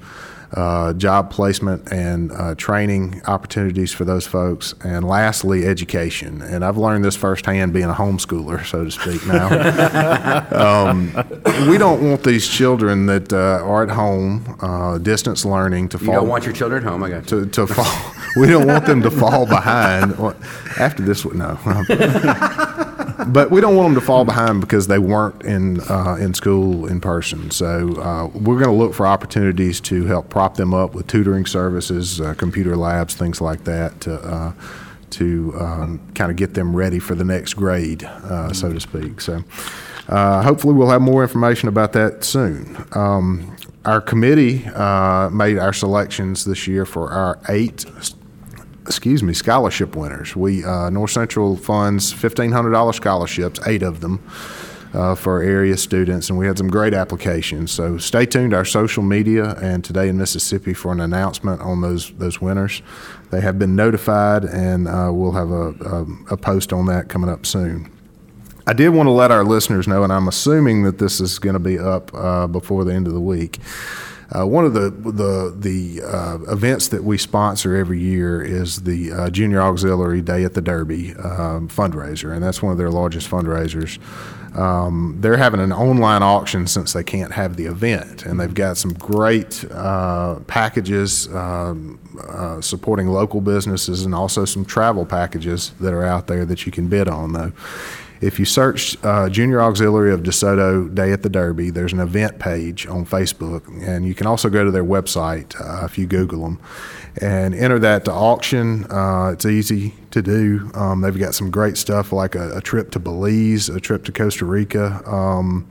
uh, 0.55 0.93
job 0.95 1.31
placement 1.31 1.93
and 1.93 2.33
uh, 2.33 2.55
training 2.55 3.21
opportunities 3.27 3.93
for 3.93 4.05
those 4.05 4.27
folks. 4.27 4.75
And 4.85 5.07
lastly, 5.07 5.67
education. 5.67 6.43
And 6.43 6.65
I've 6.65 6.77
learned 6.77 7.05
this 7.05 7.17
firsthand 7.17 7.73
being 7.73 7.91
a 7.91 7.95
homeschooler, 7.95 8.65
so 8.65 8.85
to 8.85 8.91
speak, 8.91 9.27
now. 9.27 9.49
um, 10.91 11.13
we 11.69 11.79
don't 11.79 12.09
want 12.09 12.23
these 12.23 12.49
children 12.49 13.07
that 13.07 13.33
uh, 13.33 13.65
are 13.65 13.83
at 13.83 13.91
home, 13.91 14.57
uh, 14.61 14.99
distance 14.99 15.45
learning, 15.45 15.89
to 15.91 15.99
fall. 15.99 16.07
You 16.07 16.21
don't 16.21 16.29
want 16.29 16.45
your 16.45 16.55
children 16.55 16.83
home. 16.83 17.03
I 17.03 17.11
got 17.11 17.31
you. 17.31 17.45
to, 17.45 17.51
to 17.51 17.67
fall. 17.67 18.15
We 18.37 18.49
don't 18.49 18.67
want 18.67 18.87
them 18.87 19.01
to 19.03 19.13
fall 19.13 19.47
behind. 19.47 20.15
After 20.77 21.05
this, 21.05 21.25
no. 21.25 21.57
but 23.29 23.51
we 23.51 23.61
don't 23.61 23.77
want 23.77 23.89
them 23.89 24.01
to 24.01 24.07
fall 24.07 24.25
behind 24.25 24.61
because 24.61 24.87
they 24.87 24.99
weren't 24.99 25.43
in 25.45 25.81
uh, 25.91 26.17
in 26.21 26.35
school 26.35 26.87
in 26.87 27.01
person. 27.01 27.51
So 27.51 28.01
uh, 28.01 28.27
we're 28.39 28.61
going 28.61 28.77
to 28.77 28.85
look 28.85 28.95
for 28.95 29.07
opportunities 29.07 29.81
to 29.83 30.05
help 30.05 30.31
prop 30.31 30.57
them 30.57 30.75
up 30.75 30.95
with 30.95 31.07
tutoring 31.07 31.47
services, 31.47 32.21
uh, 32.21 32.35
computer 32.35 32.77
labs, 32.77 33.15
things 33.15 33.41
like 33.41 33.65
that. 33.65 34.01
To, 34.03 34.15
uh, 34.15 34.53
to 35.11 35.55
um, 35.61 36.01
kind 36.17 36.33
of 36.33 36.37
get 36.37 36.55
them 36.55 36.75
ready 36.75 36.99
for 36.99 37.15
the 37.15 37.23
next 37.25 37.55
grade, 37.55 38.03
uh, 38.03 38.53
so 38.53 38.73
to 38.73 38.81
speak. 38.81 39.21
So, 39.21 39.45
uh, 40.09 40.43
hopefully, 40.43 40.75
we'll 40.75 40.91
have 40.91 41.03
more 41.03 41.23
information 41.23 41.69
about 41.69 41.93
that 41.93 42.25
soon. 42.25 42.85
Um, 42.93 43.57
our 43.85 44.01
committee 44.01 44.65
made 45.31 45.59
our 45.59 45.73
selections 45.73 46.45
this 46.45 46.67
year 46.67 46.85
for 46.85 47.13
our 47.13 47.39
eight 47.49 47.85
excuse 48.87 49.23
me, 49.23 49.33
scholarship 49.33 49.97
winners. 49.97 50.37
We 50.37 50.65
uh, 50.65 50.91
North 50.91 51.11
Central 51.11 51.57
funds 51.57 52.13
fifteen 52.13 52.53
hundred 52.53 52.71
dollars 52.71 52.97
scholarships, 52.97 53.61
eight 53.67 53.83
of 53.83 54.01
them. 54.01 54.21
Uh, 54.95 55.13
for 55.13 55.43
area 55.43 55.77
students, 55.77 56.31
and 56.31 56.39
we 56.39 56.47
had 56.47 56.57
some 56.57 56.69
great 56.69 56.95
applications. 56.95 57.73
So 57.73 57.99
stay 57.99 58.27
tuned 58.27 58.53
to 58.53 58.59
our 58.59 58.65
social 58.65 59.03
media 59.03 59.57
and 59.61 59.85
today 59.85 60.09
in 60.09 60.17
Mississippi 60.17 60.73
for 60.73 60.93
an 60.93 61.01
announcement 61.01 61.61
on 61.63 61.81
those 61.81 62.13
those 62.13 62.41
winners. 62.41 62.81
They 63.33 63.41
have 63.41 63.59
been 63.59 63.75
notified, 63.75 64.45
and 64.45 64.87
uh, 64.87 65.11
we'll 65.13 65.33
have 65.33 65.51
a, 65.51 65.71
a, 65.85 66.07
a 66.35 66.37
post 66.37 66.73
on 66.73 66.87
that 66.87 67.09
coming 67.09 67.29
up 67.29 67.45
soon. 67.45 67.91
I 68.69 68.73
did 68.73 68.91
want 68.91 69.09
to 69.09 69.11
let 69.11 69.33
our 69.33 69.43
listeners 69.43 69.89
know, 69.89 70.05
and 70.05 70.13
I'm 70.13 70.29
assuming 70.29 70.85
that 70.85 70.99
this 70.99 71.21
is 71.21 71.41
going 71.41 71.55
to 71.55 71.59
be 71.59 71.77
up 71.77 72.15
uh, 72.15 72.47
before 72.47 72.85
the 72.85 72.95
end 72.95 73.09
of 73.09 73.15
the 73.15 73.21
week. 73.21 73.59
Uh, 74.31 74.47
one 74.47 74.65
of 74.65 74.75
the 74.75 74.91
the 74.91 75.55
the 75.57 76.03
uh, 76.03 76.39
events 76.51 76.89
that 76.89 77.05
we 77.05 77.19
sponsor 77.19 77.77
every 77.77 78.01
year 78.01 78.43
is 78.43 78.83
the 78.83 79.13
uh, 79.13 79.31
Junior 79.31 79.61
Auxiliary 79.61 80.23
Day 80.23 80.45
at 80.45 80.55
the 80.55 80.63
Derby 80.63 81.15
um, 81.17 81.69
fundraiser, 81.69 82.33
and 82.33 82.43
that's 82.43 82.63
one 82.63 82.73
of 82.73 82.79
their 82.79 82.91
largest 82.91 83.31
fundraisers. 83.31 83.99
Um, 84.57 85.17
they're 85.21 85.37
having 85.37 85.59
an 85.61 85.73
online 85.73 86.23
auction 86.23 86.69
since 86.69 86.93
they 86.93 87.03
can't 87.03 87.33
have 87.33 87.57
the 87.57 87.67
event, 87.67 88.25
and 88.25 88.39
they've 88.39 88.55
got 88.55 88.77
some 88.77 88.93
great 88.93 89.65
uh, 89.73 90.37
packages 90.47 91.27
um, 91.35 91.99
uh, 92.29 92.61
supporting 92.61 93.09
local 93.09 93.41
businesses, 93.41 94.05
and 94.05 94.15
also 94.15 94.45
some 94.45 94.65
travel 94.65 95.05
packages 95.05 95.73
that 95.81 95.93
are 95.93 96.05
out 96.05 96.29
there 96.29 96.45
that 96.45 96.67
you 96.67 96.73
can 96.73 96.89
bid 96.89 97.09
on, 97.09 97.33
though. 97.33 97.53
If 98.21 98.39
you 98.39 98.45
search 98.45 98.97
uh, 99.05 99.29
Junior 99.29 99.61
Auxiliary 99.61 100.13
of 100.13 100.23
DeSoto 100.23 100.93
Day 100.95 101.13
at 101.13 101.23
the 101.23 101.29
Derby, 101.29 101.71
there's 101.71 101.93
an 101.93 102.01
event 102.01 102.39
page 102.39 102.87
on 102.87 103.05
Facebook, 103.05 103.67
and 103.87 104.07
you 104.07 104.15
can 104.15 104.27
also 104.27 104.49
go 104.49 104.65
to 104.65 104.71
their 104.71 104.85
website 104.85 105.55
uh, 105.61 105.85
if 105.85 105.99
you 105.99 106.07
Google 106.07 106.43
them 106.43 106.61
and 107.21 107.55
enter 107.55 107.79
that 107.79 108.05
to 108.07 108.13
auction. 108.13 108.85
Uh, 108.91 109.31
it's 109.33 109.47
easy 109.47 109.95
to 110.11 110.23
do. 110.23 110.71
Um, 110.75 111.01
they've 111.01 111.19
got 111.19 111.35
some 111.35 111.51
great 111.51 111.77
stuff 111.77 112.13
like 112.13 112.35
a, 112.35 112.57
a, 112.57 112.61
trip 112.61 112.91
to 112.93 112.99
Belize, 112.99 113.69
a 113.69 113.81
trip 113.81 114.05
to 114.05 114.13
Costa 114.13 114.45
Rica. 114.45 115.03
Um, 115.09 115.69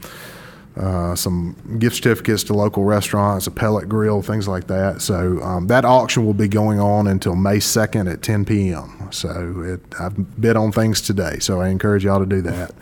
uh, 0.76 1.16
some 1.16 1.56
gift 1.78 1.98
certificates 1.98 2.44
to 2.46 2.54
local 2.54 2.84
restaurants, 2.84 3.46
a 3.46 3.52
pellet 3.52 3.88
grill, 3.88 4.22
things 4.22 4.48
like 4.48 4.68
that. 4.68 5.02
So 5.02 5.42
um, 5.42 5.68
that 5.68 5.86
auction 5.86 6.26
will 6.26 6.34
be 6.34 6.48
going 6.48 6.80
on 6.80 7.08
until 7.08 7.36
May 7.36 7.58
2nd 7.58 8.12
at 8.12 8.22
10 8.22 8.46
p.m. 8.46 9.10
So 9.12 9.62
it, 9.62 9.82
I've 10.00 10.42
bid 10.42 10.56
on 10.56 10.72
things 10.72 11.02
today, 11.02 11.38
so 11.40 11.62
I 11.62 11.70
encourage 11.70 12.04
y'all 12.04 12.20
to 12.20 12.26
do 12.26 12.42
that. 12.42 12.74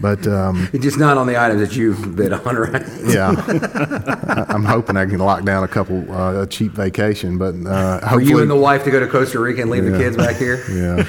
But 0.00 0.26
um, 0.26 0.68
just 0.80 0.98
not 0.98 1.18
on 1.18 1.26
the 1.26 1.38
items 1.38 1.60
that 1.60 1.76
you've 1.76 2.16
bid 2.16 2.32
on, 2.32 2.56
right? 2.56 2.86
yeah, 3.04 3.34
I, 4.48 4.54
am 4.54 4.64
hoping 4.64 4.96
I 4.96 5.04
can 5.04 5.18
lock 5.18 5.44
down 5.44 5.62
a 5.62 5.68
couple 5.68 6.10
uh, 6.10 6.42
a 6.42 6.46
cheap 6.46 6.72
vacation. 6.72 7.36
But 7.36 7.54
uh, 7.66 8.08
for 8.08 8.20
you 8.20 8.40
and 8.40 8.50
the 8.50 8.56
wife 8.56 8.82
to 8.84 8.90
go 8.90 8.98
to 8.98 9.06
Costa 9.06 9.38
Rica 9.38 9.60
and 9.60 9.70
leave 9.70 9.84
yeah, 9.84 9.90
the 9.90 9.98
kids 9.98 10.16
back 10.16 10.36
here. 10.36 10.64
Yeah. 10.70 11.04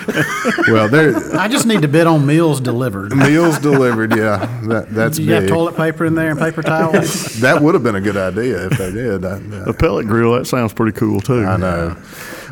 well, 0.68 0.90
there. 0.90 1.16
I 1.40 1.48
just 1.48 1.66
need 1.66 1.84
to 1.84 1.88
bid 1.88 2.08
on 2.08 2.26
meals 2.26 2.60
delivered. 2.60 3.16
Meals 3.16 3.60
delivered. 3.60 4.16
Yeah, 4.16 4.38
that, 4.64 4.90
that's. 4.90 5.18
Do 5.18 5.24
you 5.24 5.30
big. 5.30 5.42
have 5.44 5.50
toilet 5.50 5.78
paper 5.78 6.06
in 6.06 6.16
there 6.16 6.32
and 6.32 6.40
paper 6.40 6.62
towels? 6.62 7.24
that 7.42 7.62
would 7.62 7.74
have 7.74 7.84
been 7.84 7.96
a 7.96 8.02
good 8.02 8.18
idea 8.18 8.68
if 8.68 8.78
they 8.78 8.92
did. 8.92 9.24
a 9.24 9.74
pellet 9.74 10.08
grill. 10.08 10.34
That 10.34 10.46
sounds 10.46 10.74
pretty 10.74 10.98
cool 10.98 11.22
too. 11.22 11.46
I 11.46 11.58
know. 11.58 11.96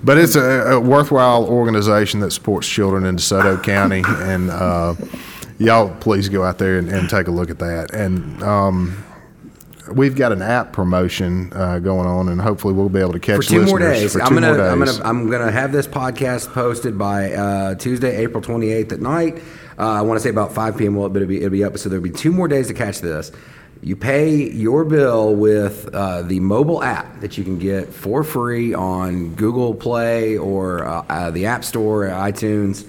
But 0.04 0.18
it's 0.18 0.36
a, 0.36 0.74
a 0.74 0.80
worthwhile 0.80 1.46
organization 1.46 2.22
that 2.22 2.32
supports 2.32 2.68
children 2.68 3.06
in 3.06 3.18
DeSoto 3.18 3.62
County, 3.62 4.04
and 4.06 4.50
uh, 4.50 4.94
y'all 5.60 5.94
please 6.00 6.30
go 6.30 6.44
out 6.44 6.58
there 6.58 6.80
and, 6.80 6.90
and 6.90 7.10
take 7.10 7.28
a 7.28 7.32
look 7.32 7.50
at 7.50 7.60
that. 7.60 7.94
And 7.94 8.42
um, 8.42 9.04
we've 9.94 10.16
got 10.16 10.32
an 10.32 10.42
app 10.42 10.74
promotion 10.74 11.52
uh, 11.54 11.80
going 11.80 12.08
on, 12.08 12.30
and 12.30 12.42
hopefully 12.42 12.74
we'll 12.74 12.90
be 12.90 13.00
able 13.00 13.14
to 13.14 13.20
catch 13.20 13.38
for 13.38 13.44
two 13.44 13.66
more 13.66 13.78
days. 13.78 14.14
For 14.14 14.22
I'm 14.22 14.34
gonna, 14.34 14.58
days. 14.58 14.60
I'm 14.60 14.80
gonna, 14.80 15.04
I'm 15.04 15.30
gonna 15.30 15.52
have 15.52 15.72
this 15.72 15.88
podcast 15.88 16.52
posted 16.54 16.98
by 16.98 17.34
uh, 17.34 17.76
Tuesday, 17.76 18.18
April 18.18 18.42
28th 18.42 18.94
at 18.94 19.02
night. 19.02 19.44
Uh, 19.78 19.92
I 19.92 20.02
want 20.02 20.18
to 20.18 20.24
say 20.24 20.30
about 20.30 20.54
5 20.54 20.78
p.m. 20.78 20.96
Well, 20.96 21.16
it'll 21.16 21.28
be 21.28 21.38
it'll 21.38 21.50
be 21.50 21.64
up, 21.64 21.78
so 21.78 21.90
there'll 21.90 22.04
be 22.04 22.10
two 22.10 22.32
more 22.32 22.48
days 22.48 22.68
to 22.68 22.74
catch 22.74 23.00
this. 23.00 23.32
You 23.82 23.96
pay 23.96 24.52
your 24.52 24.84
bill 24.84 25.34
with 25.36 25.88
uh, 25.94 26.24
the 26.24 26.42
mobile 26.42 26.84
app 26.84 27.22
that 27.22 27.38
you 27.38 27.46
can 27.46 27.58
get 27.58 27.94
for 27.94 28.26
free 28.26 28.74
on 28.74 29.36
Google 29.36 29.74
Play 29.74 30.38
or 30.38 30.84
uh, 30.84 31.06
uh, 31.08 31.32
the 31.32 31.46
App 31.46 31.64
Store, 31.64 32.04
iTunes 32.08 32.86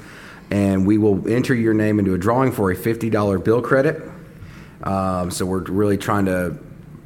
and 0.50 0.86
we 0.86 0.98
will 0.98 1.26
enter 1.28 1.54
your 1.54 1.74
name 1.74 1.98
into 1.98 2.14
a 2.14 2.18
drawing 2.18 2.52
for 2.52 2.70
a 2.70 2.76
$50 2.76 3.44
bill 3.44 3.62
credit. 3.62 4.02
Um, 4.82 5.30
so 5.30 5.46
we're 5.46 5.62
really 5.62 5.98
trying 5.98 6.24
to 6.26 6.58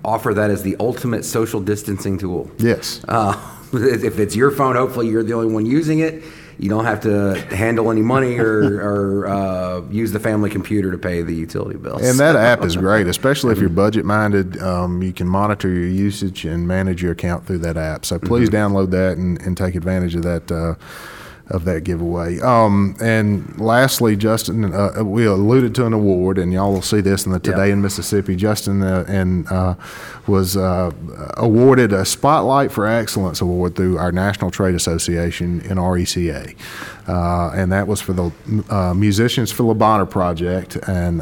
offer 0.04 0.34
that 0.34 0.50
as 0.50 0.62
the 0.62 0.76
ultimate 0.80 1.24
social 1.24 1.60
distancing 1.60 2.18
tool. 2.18 2.50
Yes. 2.58 3.02
Uh, 3.08 3.34
if 3.72 4.18
it's 4.18 4.36
your 4.36 4.50
phone, 4.50 4.76
hopefully 4.76 5.08
you're 5.08 5.22
the 5.22 5.34
only 5.34 5.52
one 5.52 5.66
using 5.66 6.00
it. 6.00 6.22
You 6.56 6.68
don't 6.68 6.84
have 6.84 7.00
to 7.00 7.34
handle 7.54 7.90
any 7.90 8.02
money 8.02 8.38
or, 8.38 8.80
or 8.80 9.26
uh, 9.26 9.80
use 9.90 10.12
the 10.12 10.20
family 10.20 10.50
computer 10.50 10.92
to 10.92 10.98
pay 10.98 11.22
the 11.22 11.34
utility 11.34 11.76
bills. 11.76 12.02
And 12.02 12.18
that 12.20 12.36
app 12.36 12.62
is 12.62 12.76
great, 12.86 13.08
especially 13.08 13.52
if 13.52 13.58
you're 13.58 13.68
budget 13.68 14.04
minded. 14.04 14.62
Um, 14.62 15.02
you 15.02 15.12
can 15.12 15.26
monitor 15.26 15.68
your 15.68 15.88
usage 15.88 16.44
and 16.44 16.68
manage 16.68 17.02
your 17.02 17.12
account 17.12 17.46
through 17.46 17.58
that 17.58 17.76
app. 17.76 18.04
So 18.06 18.20
please 18.20 18.50
mm-hmm. 18.50 18.74
download 18.74 18.90
that 18.90 19.16
and, 19.16 19.40
and, 19.42 19.56
take 19.56 19.74
advantage 19.74 20.14
of 20.14 20.22
that. 20.22 20.50
Uh, 20.52 20.74
of 21.48 21.64
that 21.66 21.84
giveaway. 21.84 22.40
Um, 22.40 22.96
and 23.00 23.58
lastly, 23.60 24.16
Justin, 24.16 24.72
uh, 24.72 25.02
we 25.04 25.26
alluded 25.26 25.74
to 25.74 25.86
an 25.86 25.92
award, 25.92 26.38
and 26.38 26.52
y'all 26.52 26.72
will 26.72 26.82
see 26.82 27.00
this 27.00 27.26
in 27.26 27.32
the 27.32 27.38
Today 27.38 27.70
in 27.70 27.82
Mississippi. 27.82 28.34
Justin 28.34 28.82
uh, 28.82 29.04
and 29.06 29.46
uh, 29.48 29.74
was 30.26 30.56
uh, 30.56 30.90
awarded 31.36 31.92
a 31.92 32.04
Spotlight 32.04 32.72
for 32.72 32.86
Excellence 32.86 33.42
award 33.42 33.76
through 33.76 33.98
our 33.98 34.10
National 34.10 34.50
Trade 34.50 34.74
Association 34.74 35.60
NRECA, 35.60 36.56
uh, 37.06 37.50
and 37.54 37.72
that 37.72 37.86
was 37.86 38.00
for 38.00 38.12
the 38.12 38.30
uh, 38.70 38.94
Musicians 38.94 39.52
for 39.52 39.64
Le 39.64 39.74
Bonheur 39.74 40.06
project, 40.06 40.76
and 40.88 41.18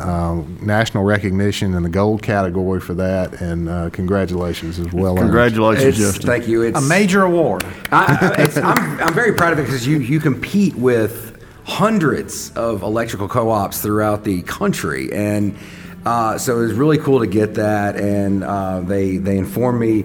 national 0.63 1.05
recognition 1.05 1.75
in 1.75 1.83
the 1.83 1.89
gold 1.89 2.23
category 2.23 2.81
for 2.81 2.95
that. 2.95 3.41
And 3.41 3.93
congratulations 3.93 4.79
as 4.79 4.93
well. 4.93 5.17
Congratulations, 5.17 5.99
Justin. 5.99 6.27
Thank 6.27 6.49
you. 6.49 6.63
It's 6.63 6.79
a 6.79 6.83
major 6.83 7.23
award. 7.23 7.65
I, 7.91 8.51
am 8.57 9.01
I'm 9.01 9.15
very 9.15 9.33
proud 9.33 9.53
of 9.53 9.59
it 9.59 9.63
because 9.65 9.87
you 9.87 9.99
you 9.99 10.21
compete 10.21 10.75
with 10.75 11.33
hundreds 11.65 12.51
of 12.53 12.83
electrical 12.83 13.29
co-ops 13.29 13.81
throughout 13.81 14.25
the 14.25 14.43
country, 14.43 15.13
and 15.13 15.57
uh, 16.05 16.39
so 16.39 16.59
it 16.59 16.63
was 16.63 16.73
really 16.75 16.99
cool 16.99 17.21
to 17.21 17.27
get 17.27 17.55
that. 17.55 17.97
And 17.97 18.45
uh, 18.45 18.81
they 18.81 19.17
they 19.19 19.39
informed 19.39 19.81
me 19.81 20.05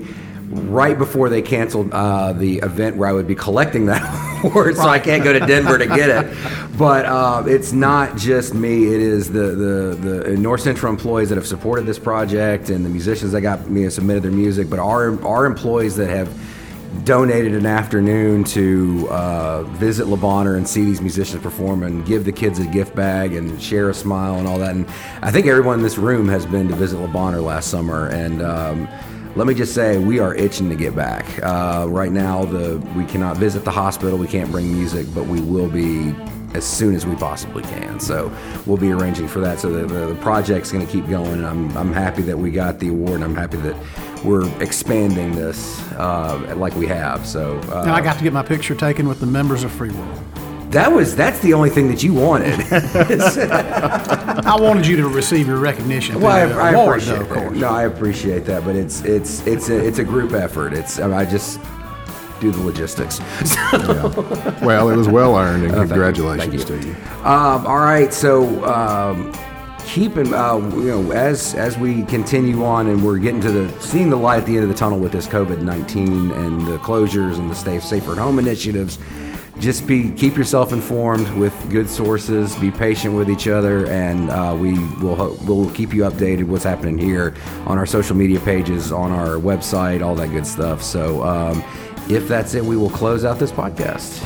right 0.50 0.98
before 0.98 1.30
they 1.30 1.42
canceled 1.42 1.92
uh, 1.92 2.34
the 2.34 2.58
event 2.58 2.98
where 2.98 3.10
I 3.10 3.13
would 3.13 3.28
be 3.28 3.36
collecting 3.36 3.88
that 3.88 4.02
so 4.41 4.88
I 4.88 5.00
can't 5.00 5.23
go 5.23 5.34
to 5.34 5.39
Denver 5.39 5.78
to 5.78 5.88
get 5.88 6.10
it. 6.10 6.78
But 6.78 7.06
uh, 7.06 7.43
it's 7.47 7.71
not 7.71 8.17
just 8.17 8.54
me; 8.54 8.86
it 8.86 9.02
is 9.02 9.32
the, 9.32 9.39
the 9.39 10.23
the 10.23 10.38
North 10.38 10.62
Central 10.62 10.91
employees 10.91 11.30
that 11.30 11.36
have 11.36 11.47
supported 11.47 11.86
this 11.86 12.00
project 12.00 12.69
and 12.69 12.86
the 12.86 12.89
musicians 12.89 13.32
that 13.32 13.41
got 13.41 13.69
me 13.69 13.89
submitted 13.89 14.23
their 14.23 14.32
music, 14.32 14.69
but 14.69 14.80
our 14.80 15.23
our 15.26 15.45
employees 15.45 15.95
that 15.95 16.10
have 16.10 16.30
donated 17.04 17.54
an 17.54 17.65
afternoon 17.65 18.43
to 18.43 19.08
uh, 19.10 19.63
visit 19.63 20.08
Le 20.08 20.17
Bonheur 20.17 20.56
and 20.56 20.67
see 20.67 20.84
these 20.84 21.02
musicians 21.02 21.41
perform 21.41 21.84
and 21.84 22.06
give 22.06 22.26
the 22.26 22.32
kids 22.32 22.60
a 22.60 22.65
gift 22.65 22.95
bag 22.95 23.34
and 23.34 23.62
share 23.62 23.89
a 23.89 23.93
smile 23.93 24.36
and 24.36 24.47
all 24.47 24.58
that. 24.58 24.76
And 24.76 24.88
I 25.21 25.32
think 25.32 25.47
everyone 25.47 25.78
in 25.80 25.84
this 25.84 25.97
room 25.97 26.28
has 26.30 26.45
been 26.45 26.67
to 26.69 26.76
visit 26.76 27.00
Le 27.00 27.08
Bonheur 27.08 27.41
last 27.41 27.69
summer. 27.69 28.08
And 28.08 28.41
um, 28.41 28.88
let 29.38 29.45
me 29.45 29.54
just 29.54 29.76
say, 29.76 30.00
we 30.00 30.17
are 30.17 30.34
itching 30.34 30.67
to 30.69 30.76
get 30.76 30.95
back. 30.95 31.26
Uh, 31.43 31.86
right 31.88 32.12
now, 32.12 32.43
the 32.43 32.80
we 32.95 33.06
cannot 33.06 33.38
visit 33.38 33.63
the 33.63 33.71
hospital, 33.71 34.17
we 34.17 34.28
can't 34.28 34.50
bring 34.50 34.73
music, 34.73 35.06
but 35.13 35.28
we 35.28 35.39
will 35.41 35.69
be 35.69 36.15
as 36.56 36.65
soon 36.65 36.95
as 36.95 37.06
we 37.06 37.15
possibly 37.15 37.62
can. 37.62 38.00
So 38.00 38.36
we'll 38.65 38.78
be 38.78 38.91
arranging 38.91 39.28
for 39.28 39.39
that. 39.41 39.60
So 39.60 39.69
the, 39.69 39.86
the, 39.86 40.08
the 40.08 40.15
project's 40.15 40.71
going 40.71 40.84
to 40.84 40.91
keep 40.91 41.08
going. 41.08 41.34
And 41.34 41.45
I'm, 41.45 41.78
I'm 41.78 41.93
happy 41.93 42.23
that 42.23 42.38
we 42.38 42.50
got 42.50 42.80
the 42.80 42.88
award. 42.88 43.15
And 43.15 43.23
I'm 43.23 43.36
happy 43.36 43.58
that 43.58 43.76
we're 44.26 44.50
expanding 44.60 45.36
this 45.36 45.80
uh, 45.93 46.56
like 46.58 46.76
we 46.76 46.88
have. 46.88 47.28
So 47.28 47.60
uh, 47.69 47.82
and 47.82 47.91
I 47.91 48.02
got 48.02 48.17
to 48.17 48.23
get 48.23 48.34
my 48.34 48.43
picture 48.43 48.73
taken 48.73 49.08
with 49.08 49.19
the 49.19 49.28
members 49.28 49.63
of 49.63 49.71
Free 49.71 49.91
World. 49.91 50.46
That 50.71 50.91
was 50.91 51.15
that's 51.15 51.39
the 51.39 51.53
only 51.53 51.69
thing 51.69 51.88
that 51.88 52.03
you 52.03 52.13
wanted. 52.13 52.60
I 52.71 54.56
wanted 54.60 54.86
you 54.86 54.97
to 54.97 55.08
receive 55.08 55.47
your 55.47 55.60
recognition. 55.60 56.19
Well, 56.19 56.60
I, 56.60 56.69
I 56.69 56.71
award, 56.71 56.99
appreciate 56.99 57.15
though, 57.15 57.21
of 57.21 57.30
course. 57.30 57.53
That. 57.53 57.60
No, 57.60 57.69
I 57.69 57.84
appreciate 57.84 58.45
that, 58.45 58.65
but 58.65 58.75
it's 58.75 59.01
it's 59.03 59.45
it's 59.47 59.69
a 59.69 59.77
it's 59.77 59.99
a 59.99 60.03
group 60.03 60.34
effort. 60.34 60.73
It's 60.73 60.99
I, 60.99 61.08
mean, 61.08 61.13
I 61.13 61.23
just 61.23 61.62
do 62.41 62.51
the 62.51 62.62
logistics. 62.62 63.19
yeah. 63.19 64.58
Well, 64.62 64.89
it 64.89 64.97
was 64.97 65.08
well 65.08 65.38
earned, 65.38 65.63
and 65.63 65.73
oh, 65.73 65.88
congratulations 65.88 66.63
thank 66.65 66.69
you. 66.69 66.82
Thank 66.82 66.86
you. 66.86 66.93
to 66.93 66.99
you. 66.99 67.25
Um, 67.25 67.65
all 67.65 67.80
right, 67.80 68.13
so. 68.13 68.65
Um, 68.65 69.34
keeping 69.88 70.34
uh, 70.34 70.58
you 70.75 71.01
know 71.01 71.12
as 71.12 71.56
as 71.56 71.77
we 71.77 72.03
continue 72.03 72.65
on 72.65 72.88
and 72.88 73.01
we're 73.01 73.17
getting 73.17 73.39
to 73.39 73.49
the 73.49 73.82
seeing 73.82 74.10
the 74.10 74.17
light 74.17 74.39
at 74.39 74.45
the 74.45 74.53
end 74.53 74.63
of 74.63 74.69
the 74.69 74.75
tunnel 74.75 74.99
with 74.99 75.13
this 75.13 75.27
COVID 75.27 75.62
nineteen 75.62 76.32
and 76.32 76.67
the 76.67 76.77
closures 76.80 77.39
and 77.39 77.49
the 77.49 77.56
stay 77.56 77.80
safer 77.80 78.12
at 78.12 78.17
home 78.17 78.38
initiatives. 78.38 78.99
Just 79.60 79.88
be 79.88 80.12
keep 80.12 80.38
yourself 80.38 80.72
informed 80.72 81.28
with 81.38 81.54
good 81.72 81.89
sources. 81.89 82.56
Be 82.58 82.72
patient 82.72 83.15
with 83.15 83.30
each 83.30 83.48
other, 83.48 83.88
and 83.88 84.30
uh, 84.30 84.56
we 84.60 84.74
will 84.98 85.38
we'll 85.46 85.72
keep 85.72 85.93
you 85.93 86.04
updated 86.04 86.46
what's 86.46 86.63
happening 86.63 86.98
here 86.98 87.34
on 87.65 87.78
our 87.78 87.86
social 87.86 88.15
media 88.15 88.39
pages, 88.39 88.91
on 88.91 89.12
our 89.12 89.36
website, 89.38 90.04
all 90.06 90.15
that 90.15 90.30
good 90.30 90.46
stuff. 90.48 90.84
So. 90.84 91.24
Um, 91.24 91.63
if 92.10 92.26
that's 92.30 92.54
it, 92.54 92.63
we 92.63 92.78
will 92.78 92.89
close 92.89 93.26
out 93.26 93.38
this 93.38 93.52
podcast. 93.52 94.22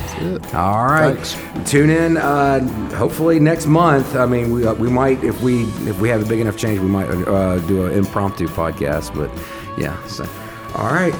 All 0.54 0.86
right. 0.86 1.18
Thanks. 1.18 1.68
Tune 1.68 1.90
in. 1.90 2.16
Uh, 2.16 2.60
hopefully 2.94 3.40
next 3.40 3.66
month. 3.66 4.14
I 4.14 4.24
mean, 4.24 4.52
we, 4.52 4.64
uh, 4.64 4.74
we 4.74 4.88
might 4.88 5.22
if 5.24 5.40
we 5.42 5.64
if 5.88 5.98
we 5.98 6.08
have 6.08 6.22
a 6.22 6.28
big 6.28 6.38
enough 6.38 6.56
change, 6.56 6.78
we 6.78 6.86
might 6.86 7.08
uh, 7.08 7.58
do 7.66 7.86
an 7.86 7.92
impromptu 7.98 8.46
podcast. 8.46 9.12
But 9.16 9.30
yeah. 9.76 10.00
So, 10.06 10.24
all 10.76 10.92
right. 10.94 11.12